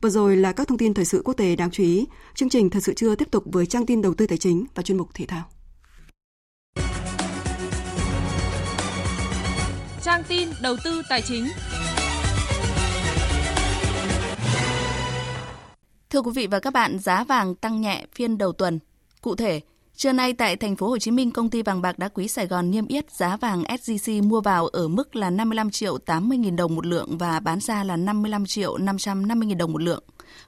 [0.00, 2.06] Vừa rồi là các thông tin thời sự quốc tế đáng chú ý.
[2.34, 4.82] Chương trình Thời sự trưa tiếp tục với trang tin đầu tư tài chính và
[4.82, 5.44] chuyên mục thể thao.
[10.02, 11.46] Trang tin đầu tư tài chính.
[16.10, 18.78] Thưa quý vị và các bạn, giá vàng tăng nhẹ phiên đầu tuần.
[19.20, 19.60] Cụ thể,
[19.98, 22.46] Trưa nay tại thành phố Hồ Chí Minh, công ty vàng bạc đá quý Sài
[22.46, 26.56] Gòn niêm yết giá vàng SJC mua vào ở mức là 55 triệu 80 000
[26.56, 30.02] đồng một lượng và bán ra là 55 triệu 550 000 đồng một lượng.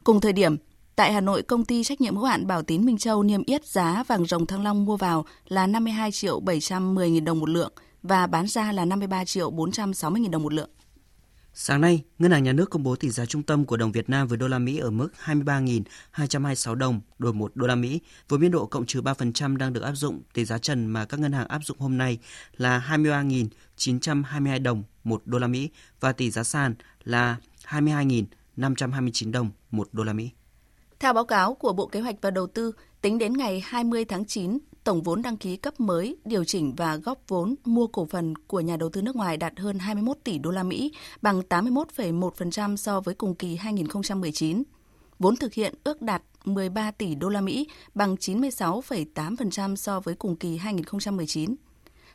[0.04, 0.56] Cùng thời điểm,
[0.96, 3.66] tại Hà Nội, công ty trách nhiệm hữu hạn Bảo Tín Minh Châu niêm yết
[3.66, 7.72] giá vàng rồng Thăng Long mua vào là 52 triệu 710 000 đồng một lượng
[8.02, 10.70] và bán ra là 53 triệu 460 000 đồng một lượng.
[11.54, 14.08] Sáng nay, Ngân hàng Nhà nước công bố tỷ giá trung tâm của đồng Việt
[14.08, 18.38] Nam với đô la Mỹ ở mức 23.226 đồng đổi 1 đô la Mỹ, với
[18.38, 20.22] biên độ cộng trừ 3% đang được áp dụng.
[20.34, 22.18] Tỷ giá trần mà các ngân hàng áp dụng hôm nay
[22.56, 25.70] là 23.922 đồng 1 đô la Mỹ
[26.00, 26.74] và tỷ giá sàn
[27.04, 27.36] là
[27.68, 30.30] 22.529 đồng 1 đô la Mỹ.
[30.98, 34.24] Theo báo cáo của Bộ Kế hoạch và Đầu tư, tính đến ngày 20 tháng
[34.24, 38.34] 9, tổng vốn đăng ký cấp mới, điều chỉnh và góp vốn mua cổ phần
[38.36, 42.76] của nhà đầu tư nước ngoài đạt hơn 21 tỷ đô la Mỹ, bằng 81,1%
[42.76, 44.62] so với cùng kỳ 2019.
[45.18, 50.36] Vốn thực hiện ước đạt 13 tỷ đô la Mỹ, bằng 96,8% so với cùng
[50.36, 51.54] kỳ 2019.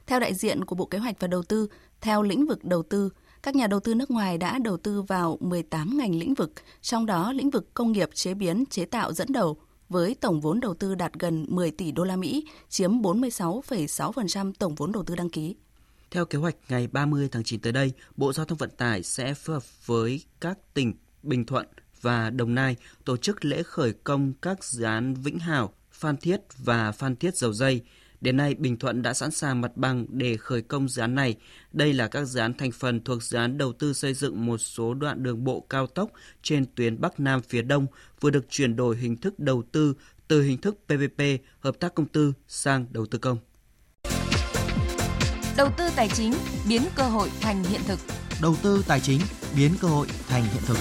[0.07, 1.67] Theo đại diện của Bộ Kế hoạch và Đầu tư,
[2.01, 3.09] theo lĩnh vực đầu tư,
[3.43, 6.51] các nhà đầu tư nước ngoài đã đầu tư vào 18 ngành lĩnh vực,
[6.81, 9.57] trong đó lĩnh vực công nghiệp chế biến, chế tạo dẫn đầu
[9.89, 14.75] với tổng vốn đầu tư đạt gần 10 tỷ đô la Mỹ, chiếm 46,6% tổng
[14.75, 15.55] vốn đầu tư đăng ký.
[16.11, 19.33] Theo kế hoạch, ngày 30 tháng 9 tới đây, Bộ Giao thông Vận tải sẽ
[19.33, 21.67] phối hợp với các tỉnh Bình Thuận
[22.01, 22.75] và Đồng Nai
[23.05, 27.35] tổ chức lễ khởi công các dự án Vĩnh Hảo, Phan Thiết và Phan Thiết
[27.35, 27.81] Dầu Dây–
[28.21, 31.35] Đến nay, Bình Thuận đã sẵn sàng mặt bằng để khởi công dự án này.
[31.71, 34.57] Đây là các dự án thành phần thuộc dự án đầu tư xây dựng một
[34.57, 36.09] số đoạn đường bộ cao tốc
[36.41, 37.85] trên tuyến Bắc Nam phía Đông
[38.21, 39.93] vừa được chuyển đổi hình thức đầu tư
[40.27, 41.21] từ hình thức PPP,
[41.59, 43.37] hợp tác công tư sang đầu tư công.
[45.57, 46.33] Đầu tư tài chính
[46.69, 47.99] biến cơ hội thành hiện thực.
[48.41, 49.19] Đầu tư tài chính
[49.55, 50.77] biến cơ hội thành hiện thực.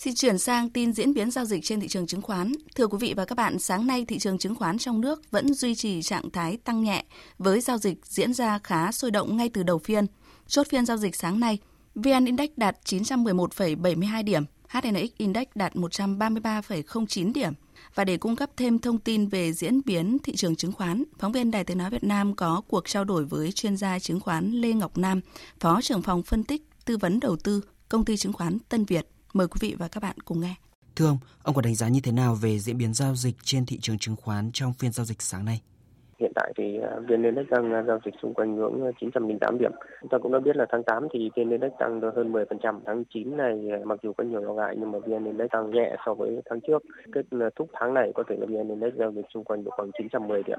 [0.00, 2.52] Xin chuyển sang tin diễn biến giao dịch trên thị trường chứng khoán.
[2.74, 5.54] Thưa quý vị và các bạn, sáng nay thị trường chứng khoán trong nước vẫn
[5.54, 7.04] duy trì trạng thái tăng nhẹ
[7.38, 10.06] với giao dịch diễn ra khá sôi động ngay từ đầu phiên.
[10.46, 11.58] Chốt phiên giao dịch sáng nay,
[11.94, 17.52] VN Index đạt 911,72 điểm, HNX Index đạt 133,09 điểm.
[17.94, 21.32] Và để cung cấp thêm thông tin về diễn biến thị trường chứng khoán, phóng
[21.32, 24.50] viên Đài Tiếng Nói Việt Nam có cuộc trao đổi với chuyên gia chứng khoán
[24.52, 25.20] Lê Ngọc Nam,
[25.60, 29.06] Phó trưởng phòng phân tích, tư vấn đầu tư, công ty chứng khoán Tân Việt.
[29.32, 30.54] Mời quý vị và các bạn cùng nghe.
[30.96, 33.66] Thưa ông, ông có đánh giá như thế nào về diễn biến giao dịch trên
[33.66, 35.60] thị trường chứng khoán trong phiên giao dịch sáng nay?
[36.20, 39.58] Hiện tại thì à, VN Index đang à, giao dịch xung quanh ngưỡng à, 908
[39.58, 39.70] điểm.
[40.00, 42.80] Chúng ta cũng đã biết là tháng 8 thì VN Index tăng được hơn 10%.
[42.86, 45.96] Tháng 9 này mặc dù có nhiều lo ngại nhưng mà VN Index tăng nhẹ
[46.06, 46.82] so với tháng trước.
[47.12, 49.90] Kết thúc tháng này có thể là VN Index giao dịch xung quanh độ khoảng
[49.98, 50.58] 910 điểm,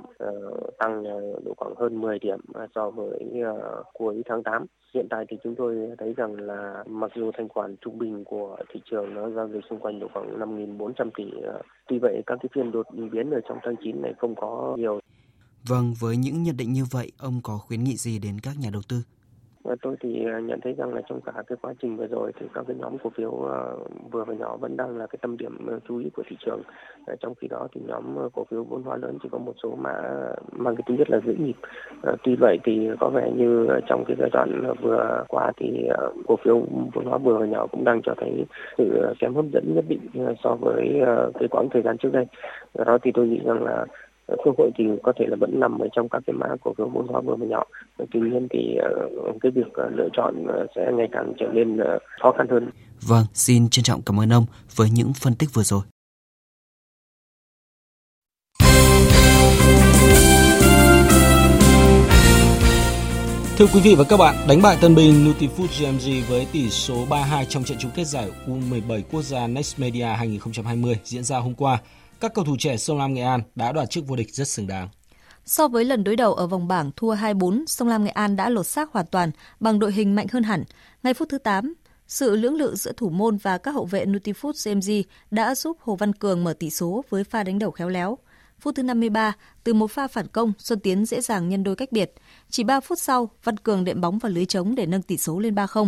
[0.77, 1.03] tăng
[1.45, 2.39] độ khoảng hơn 10 điểm
[2.75, 3.43] so với
[3.93, 4.65] cuối tháng 8.
[4.93, 8.57] Hiện tại thì chúng tôi thấy rằng là mặc dù thanh khoản trung bình của
[8.69, 11.31] thị trường nó giao dịch xung quanh độ khoảng 5.400 tỷ.
[11.87, 14.99] Tuy vậy các cái phiên đột biến ở trong tháng 9 này không có nhiều
[15.69, 18.69] Vâng, với những nhận định như vậy, ông có khuyến nghị gì đến các nhà
[18.73, 18.97] đầu tư?
[19.63, 22.31] Và tôi thì à, nhận thấy rằng là trong cả cái quá trình vừa rồi
[22.39, 23.59] thì các cái nhóm cổ phiếu à,
[24.11, 26.61] vừa và nhỏ vẫn đang là cái tâm điểm à, chú ý của thị trường.
[27.19, 28.03] Trong khi đó thì nhóm
[28.33, 29.93] cổ phiếu vốn hóa lớn chỉ có một số mã
[30.51, 31.55] mang cái tính chất là giữ nhịp.
[32.23, 35.87] Tuy vậy thì có vẻ như trong cái giai đoạn vừa qua thì
[36.27, 38.45] cổ phiếu vốn hóa vừa và nhỏ cũng đang cho thấy
[38.77, 40.01] sự kém hấp dẫn nhất định
[40.43, 41.01] so với
[41.39, 42.25] cái quãng thời gian trước đây.
[42.73, 43.85] Do đó thì tôi nghĩ rằng là
[44.27, 46.87] cơ hội thì có thể là vẫn nằm ở trong các cái mã cổ phiếu
[46.87, 47.63] vốn hóa vừa và nhỏ.
[47.97, 48.89] Tuy nhiên thì ờ,
[49.41, 51.79] cái việc ờ, lựa chọn ờ, sẽ ngày càng trở nên
[52.21, 52.69] khó khăn hơn.
[53.07, 54.45] Vâng xin trân trọng cảm ơn ông
[54.75, 55.81] với những phân tích vừa rồi.
[63.57, 67.05] Thưa quý vị và các bạn, đánh bại tân binh Nutifood GMG với tỷ số
[67.09, 71.53] 3-2 trong trận chung kết giải U17 quốc gia Next Media 2020 diễn ra hôm
[71.53, 71.77] qua
[72.21, 74.67] các cầu thủ trẻ Sông Lam Nghệ An đã đoạt chức vô địch rất xứng
[74.67, 74.89] đáng.
[75.45, 78.49] So với lần đối đầu ở vòng bảng thua 2-4, Sông Lam Nghệ An đã
[78.49, 80.63] lột xác hoàn toàn bằng đội hình mạnh hơn hẳn.
[81.03, 81.73] Ngay phút thứ 8,
[82.07, 85.95] sự lưỡng lự giữa thủ môn và các hậu vệ Nutifood CMG đã giúp Hồ
[85.95, 88.17] Văn Cường mở tỷ số với pha đánh đầu khéo léo.
[88.59, 91.91] Phút thứ 53, từ một pha phản công, Xuân Tiến dễ dàng nhân đôi cách
[91.91, 92.13] biệt.
[92.49, 95.39] Chỉ 3 phút sau, Văn Cường đệm bóng vào lưới trống để nâng tỷ số
[95.39, 95.87] lên 3-0.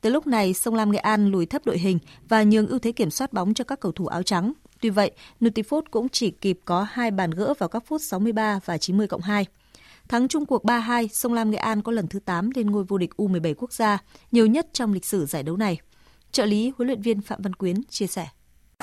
[0.00, 1.98] Từ lúc này, Sông Lam Nghệ An lùi thấp đội hình
[2.28, 5.10] và nhường ưu thế kiểm soát bóng cho các cầu thủ áo trắng Tuy vậy,
[5.40, 9.20] Nutifood cũng chỉ kịp có hai bàn gỡ vào các phút 63 và 90 cộng
[9.20, 9.46] 2.
[10.08, 12.98] Thắng chung cuộc 3-2, Sông Lam Nghệ An có lần thứ 8 lên ngôi vô
[12.98, 13.98] địch U17 quốc gia,
[14.32, 15.78] nhiều nhất trong lịch sử giải đấu này.
[16.32, 18.28] Trợ lý huấn luyện viên Phạm Văn Quyến chia sẻ.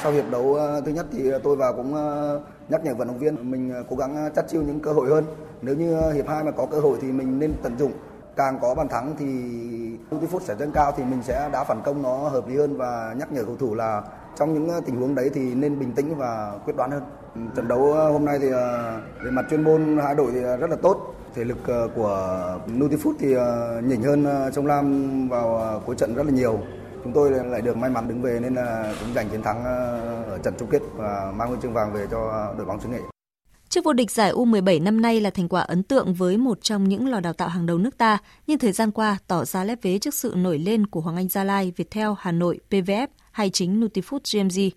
[0.03, 3.19] Sau hiệp đấu ờ, thứ nhất thì tôi vào cũng ờ, nhắc nhở vận động
[3.19, 5.25] viên mình ờ, cố gắng chắt chiêu những cơ hội hơn.
[5.61, 7.91] Nếu như hiệp 2 mà có cơ hội thì mình nên tận dụng.
[8.35, 9.25] Càng có bàn thắng thì
[10.11, 13.15] Nutifood sẽ dâng cao thì mình sẽ đá phản công nó hợp lý hơn và
[13.17, 14.01] nhắc nhở cầu thủ là
[14.37, 17.03] trong những ờ, tình huống đấy thì nên bình tĩnh và quyết đoán hơn.
[17.35, 20.39] Ừ, trận đấu ờ, hôm nay thì ờ, về mặt chuyên môn hai đội thì
[20.39, 21.15] rất là tốt.
[21.35, 21.57] Thể lực
[21.95, 23.27] của Nutifood thì
[23.87, 26.59] nhỉnh hơn trong Lam vào cuối trận rất là nhiều.
[27.03, 30.37] Chúng tôi lại được may mắn đứng về nên là cũng giành chiến thắng ở
[30.43, 32.99] trận chung kết và mang huy chương vàng về cho đội bóng xứ Nghệ.
[33.69, 36.89] Chức vô địch giải U17 năm nay là thành quả ấn tượng với một trong
[36.89, 38.17] những lò đào tạo hàng đầu nước ta,
[38.47, 41.29] nhưng thời gian qua tỏ ra lép vế trước sự nổi lên của Hoàng Anh
[41.29, 44.69] Gia Lai, Viettel, Hà Nội, PVF hay chính Nutifood GMG.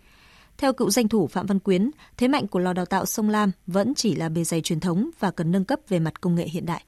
[0.59, 3.53] Theo cựu danh thủ Phạm Văn Quyến, thế mạnh của lò đào tạo sông Lam
[3.67, 6.45] vẫn chỉ là bề dày truyền thống và cần nâng cấp về mặt công nghệ
[6.45, 6.85] hiện đại.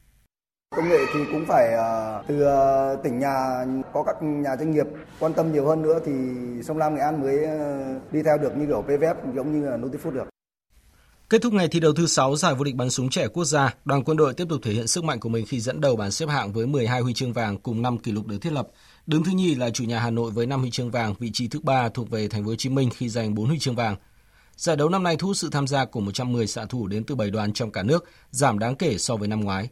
[0.76, 4.86] Công nghệ thì cũng phải ờ, từ ờ, tỉnh nhà có các nhà doanh nghiệp
[5.18, 6.12] quan tâm nhiều hơn nữa thì
[6.62, 7.78] sông Lam Nghệ An mới ờ,
[8.12, 10.28] đi theo được như kiểu PVF giống như là Nutifood được.
[11.28, 13.74] Kết thúc ngày thi đấu thứ 6 giải vô địch bắn súng trẻ quốc gia,
[13.84, 16.10] đoàn quân đội tiếp tục thể hiện sức mạnh của mình khi dẫn đầu bảng
[16.10, 18.68] xếp hạng với 12 huy chương vàng cùng 5 kỷ lục được thiết lập.
[19.06, 21.48] Đứng thứ nhì là chủ nhà Hà Nội với 5 huy chương vàng, vị trí
[21.48, 23.96] thứ ba thuộc về Thành phố Hồ Chí Minh khi giành 4 huy chương vàng.
[24.56, 27.14] Giải đấu năm nay thu hút sự tham gia của 110 xạ thủ đến từ
[27.14, 29.68] 7 đoàn trong cả nước, giảm đáng kể so với năm ngoái.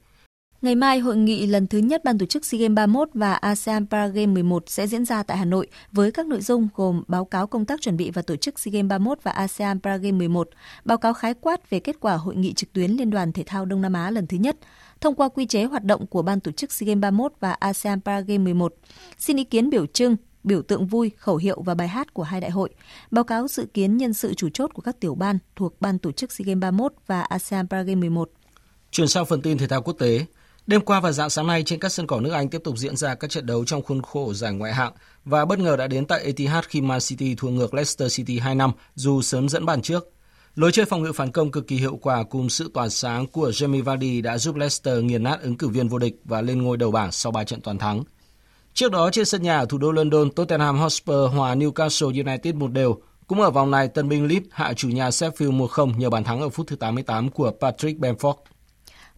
[0.62, 3.86] Ngày mai, hội nghị lần thứ nhất ban tổ chức SEA Games 31 và ASEAN
[3.86, 7.46] Paragame 11 sẽ diễn ra tại Hà Nội với các nội dung gồm báo cáo
[7.46, 10.48] công tác chuẩn bị và tổ chức SEA Games 31 và ASEAN Paragame 11,
[10.84, 13.64] báo cáo khái quát về kết quả hội nghị trực tuyến Liên đoàn Thể thao
[13.64, 14.56] Đông Nam Á lần thứ nhất,
[15.00, 18.00] thông qua quy chế hoạt động của ban tổ chức SEA Games 31 và ASEAN
[18.00, 18.74] Paragame 11,
[19.18, 22.40] xin ý kiến biểu trưng, biểu tượng vui, khẩu hiệu và bài hát của hai
[22.40, 22.70] đại hội,
[23.10, 26.12] báo cáo dự kiến nhân sự chủ chốt của các tiểu ban thuộc ban tổ
[26.12, 28.30] chức SEA Games 31 và ASEAN Paragame 11.
[28.90, 30.26] Chuyển sang phần tin thể thao quốc tế,
[30.68, 32.96] Đêm qua và dạng sáng nay trên các sân cỏ nước Anh tiếp tục diễn
[32.96, 34.92] ra các trận đấu trong khuôn khổ giải ngoại hạng
[35.24, 38.54] và bất ngờ đã đến tại Etihad khi Man City thua ngược Leicester City 2
[38.54, 40.12] năm dù sớm dẫn bàn trước.
[40.58, 43.50] Lối chơi phòng ngự phản công cực kỳ hiệu quả cùng sự tỏa sáng của
[43.50, 46.76] Jamie Vardy đã giúp Leicester nghiền nát ứng cử viên vô địch và lên ngôi
[46.76, 48.02] đầu bảng sau 3 trận toàn thắng.
[48.74, 52.72] Trước đó trên sân nhà ở thủ đô London, Tottenham Hotspur hòa Newcastle United một
[52.72, 52.96] đều.
[53.26, 56.40] Cũng ở vòng này, tân binh Leeds hạ chủ nhà Sheffield 1-0 nhờ bàn thắng
[56.40, 58.34] ở phút thứ 88 của Patrick Bamford.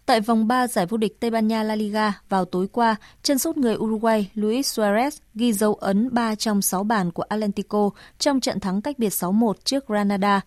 [0.07, 3.38] Tại vòng 3 giải vô địch Tây Ban Nha La Liga vào tối qua, chân
[3.38, 8.41] sút người Uruguay Luis Suarez ghi dấu ấn 3 trong 6 bàn của Atlético trong
[8.41, 10.41] trận thắng cách biệt 6-1 trước Granada.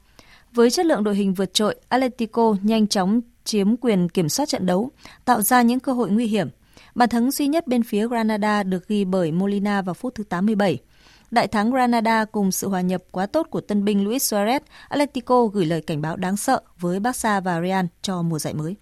[0.53, 4.65] Với chất lượng đội hình vượt trội, Atlético nhanh chóng chiếm quyền kiểm soát trận
[4.65, 4.91] đấu,
[5.25, 6.47] tạo ra những cơ hội nguy hiểm.
[6.95, 10.77] Bàn thắng duy nhất bên phía Granada được ghi bởi Molina vào phút thứ 87.
[11.31, 15.45] Đại thắng Granada cùng sự hòa nhập quá tốt của tân binh Luis Suarez, Atletico
[15.45, 18.75] gửi lời cảnh báo đáng sợ với Barca và Real cho mùa giải mới.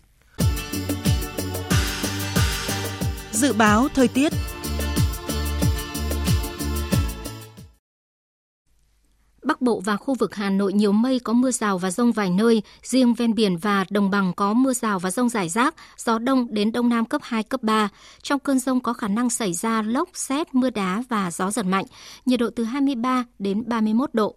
[3.32, 4.34] Dự báo thời tiết
[9.44, 12.30] Bắc Bộ và khu vực Hà Nội nhiều mây có mưa rào và rông vài
[12.30, 16.20] nơi, riêng ven biển và đồng bằng có mưa rào và rông rải rác, gió
[16.20, 17.90] đông đến đông nam cấp 2, cấp 3.
[18.22, 21.66] Trong cơn rông có khả năng xảy ra lốc, xét, mưa đá và gió giật
[21.66, 21.86] mạnh,
[22.26, 24.36] nhiệt độ từ 23 đến 31 độ.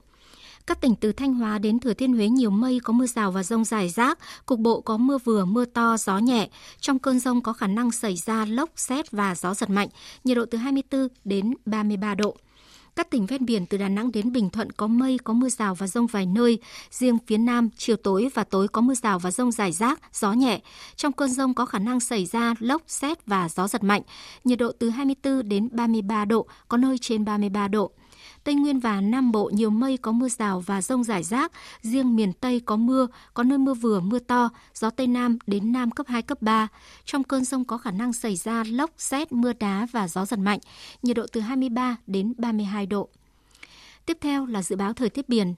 [0.66, 3.42] Các tỉnh từ Thanh Hóa đến Thừa Thiên Huế nhiều mây có mưa rào và
[3.42, 6.48] rông rải rác, cục bộ có mưa vừa, mưa to, gió nhẹ.
[6.80, 9.88] Trong cơn rông có khả năng xảy ra lốc, xét và gió giật mạnh,
[10.24, 12.36] nhiệt độ từ 24 đến 33 độ.
[12.96, 15.74] Các tỉnh ven biển từ Đà Nẵng đến Bình Thuận có mây, có mưa rào
[15.74, 16.58] và rông vài nơi.
[16.90, 20.32] Riêng phía Nam, chiều tối và tối có mưa rào và rông rải rác, gió
[20.32, 20.60] nhẹ.
[20.96, 24.02] Trong cơn rông có khả năng xảy ra lốc, xét và gió giật mạnh.
[24.44, 27.90] Nhiệt độ từ 24 đến 33 độ, có nơi trên 33 độ.
[28.44, 32.16] Tây Nguyên và Nam Bộ nhiều mây có mưa rào và rông rải rác, riêng
[32.16, 35.90] miền Tây có mưa, có nơi mưa vừa mưa to, gió Tây Nam đến Nam
[35.90, 36.68] cấp 2, cấp 3.
[37.04, 40.38] Trong cơn rông có khả năng xảy ra lốc, xét, mưa đá và gió giật
[40.38, 40.58] mạnh,
[41.02, 43.08] nhiệt độ từ 23 đến 32 độ.
[44.06, 45.54] Tiếp theo là dự báo thời tiết biển.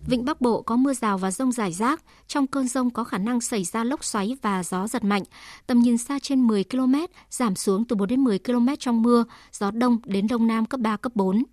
[0.00, 2.02] Vịnh Bắc Bộ có mưa rào và rông rải rác.
[2.26, 5.22] Trong cơn rông có khả năng xảy ra lốc xoáy và gió giật mạnh.
[5.66, 6.94] Tầm nhìn xa trên 10 km,
[7.30, 10.80] giảm xuống từ 4 đến 10 km trong mưa, gió đông đến đông nam cấp
[10.80, 11.44] 3, cấp 4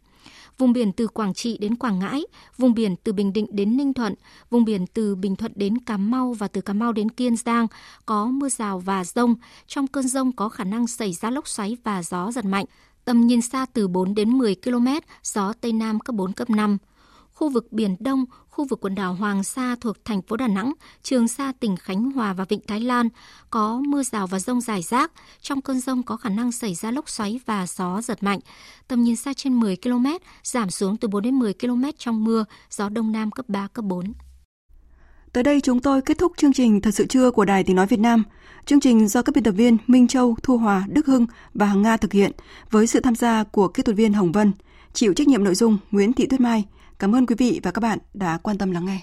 [0.62, 2.24] vùng biển từ Quảng Trị đến Quảng Ngãi,
[2.58, 4.14] vùng biển từ Bình Định đến Ninh Thuận,
[4.50, 7.68] vùng biển từ Bình Thuận đến Cà Mau và từ Cà Mau đến Kiên Giang
[8.06, 9.36] có mưa rào và rông.
[9.68, 12.66] Trong cơn rông có khả năng xảy ra lốc xoáy và gió giật mạnh.
[13.06, 14.88] Tầm nhìn xa từ 4 đến 10 km,
[15.24, 16.78] gió Tây Nam cấp 4, cấp 5
[17.42, 20.74] khu vực Biển Đông, khu vực quần đảo Hoàng Sa thuộc thành phố Đà Nẵng,
[21.04, 23.10] Trường Sa tỉnh Khánh Hòa và Vịnh Thái Lan
[23.50, 25.12] có mưa rào và rông rải rác.
[25.42, 28.40] Trong cơn rông có khả năng xảy ra lốc xoáy và gió giật mạnh.
[28.88, 30.06] Tầm nhìn xa trên 10 km,
[30.44, 33.86] giảm xuống từ 4 đến 10 km trong mưa, gió Đông Nam cấp 3, cấp
[33.86, 34.14] 4.
[35.34, 37.88] Tới đây chúng tôi kết thúc chương trình Thật sự trưa của Đài Tiếng Nói
[37.88, 38.24] Việt Nam.
[38.66, 41.82] Chương trình do các biên tập viên Minh Châu, Thu Hòa, Đức Hưng và Hằng
[41.82, 42.32] Nga thực hiện
[42.72, 44.52] với sự tham gia của kỹ thuật viên Hồng Vân.
[44.94, 46.66] Chịu trách nhiệm nội dung Nguyễn Thị Tuyết Mai.
[47.02, 49.00] Cảm ơn quý vị và các bạn đã quan tâm lắng nghe.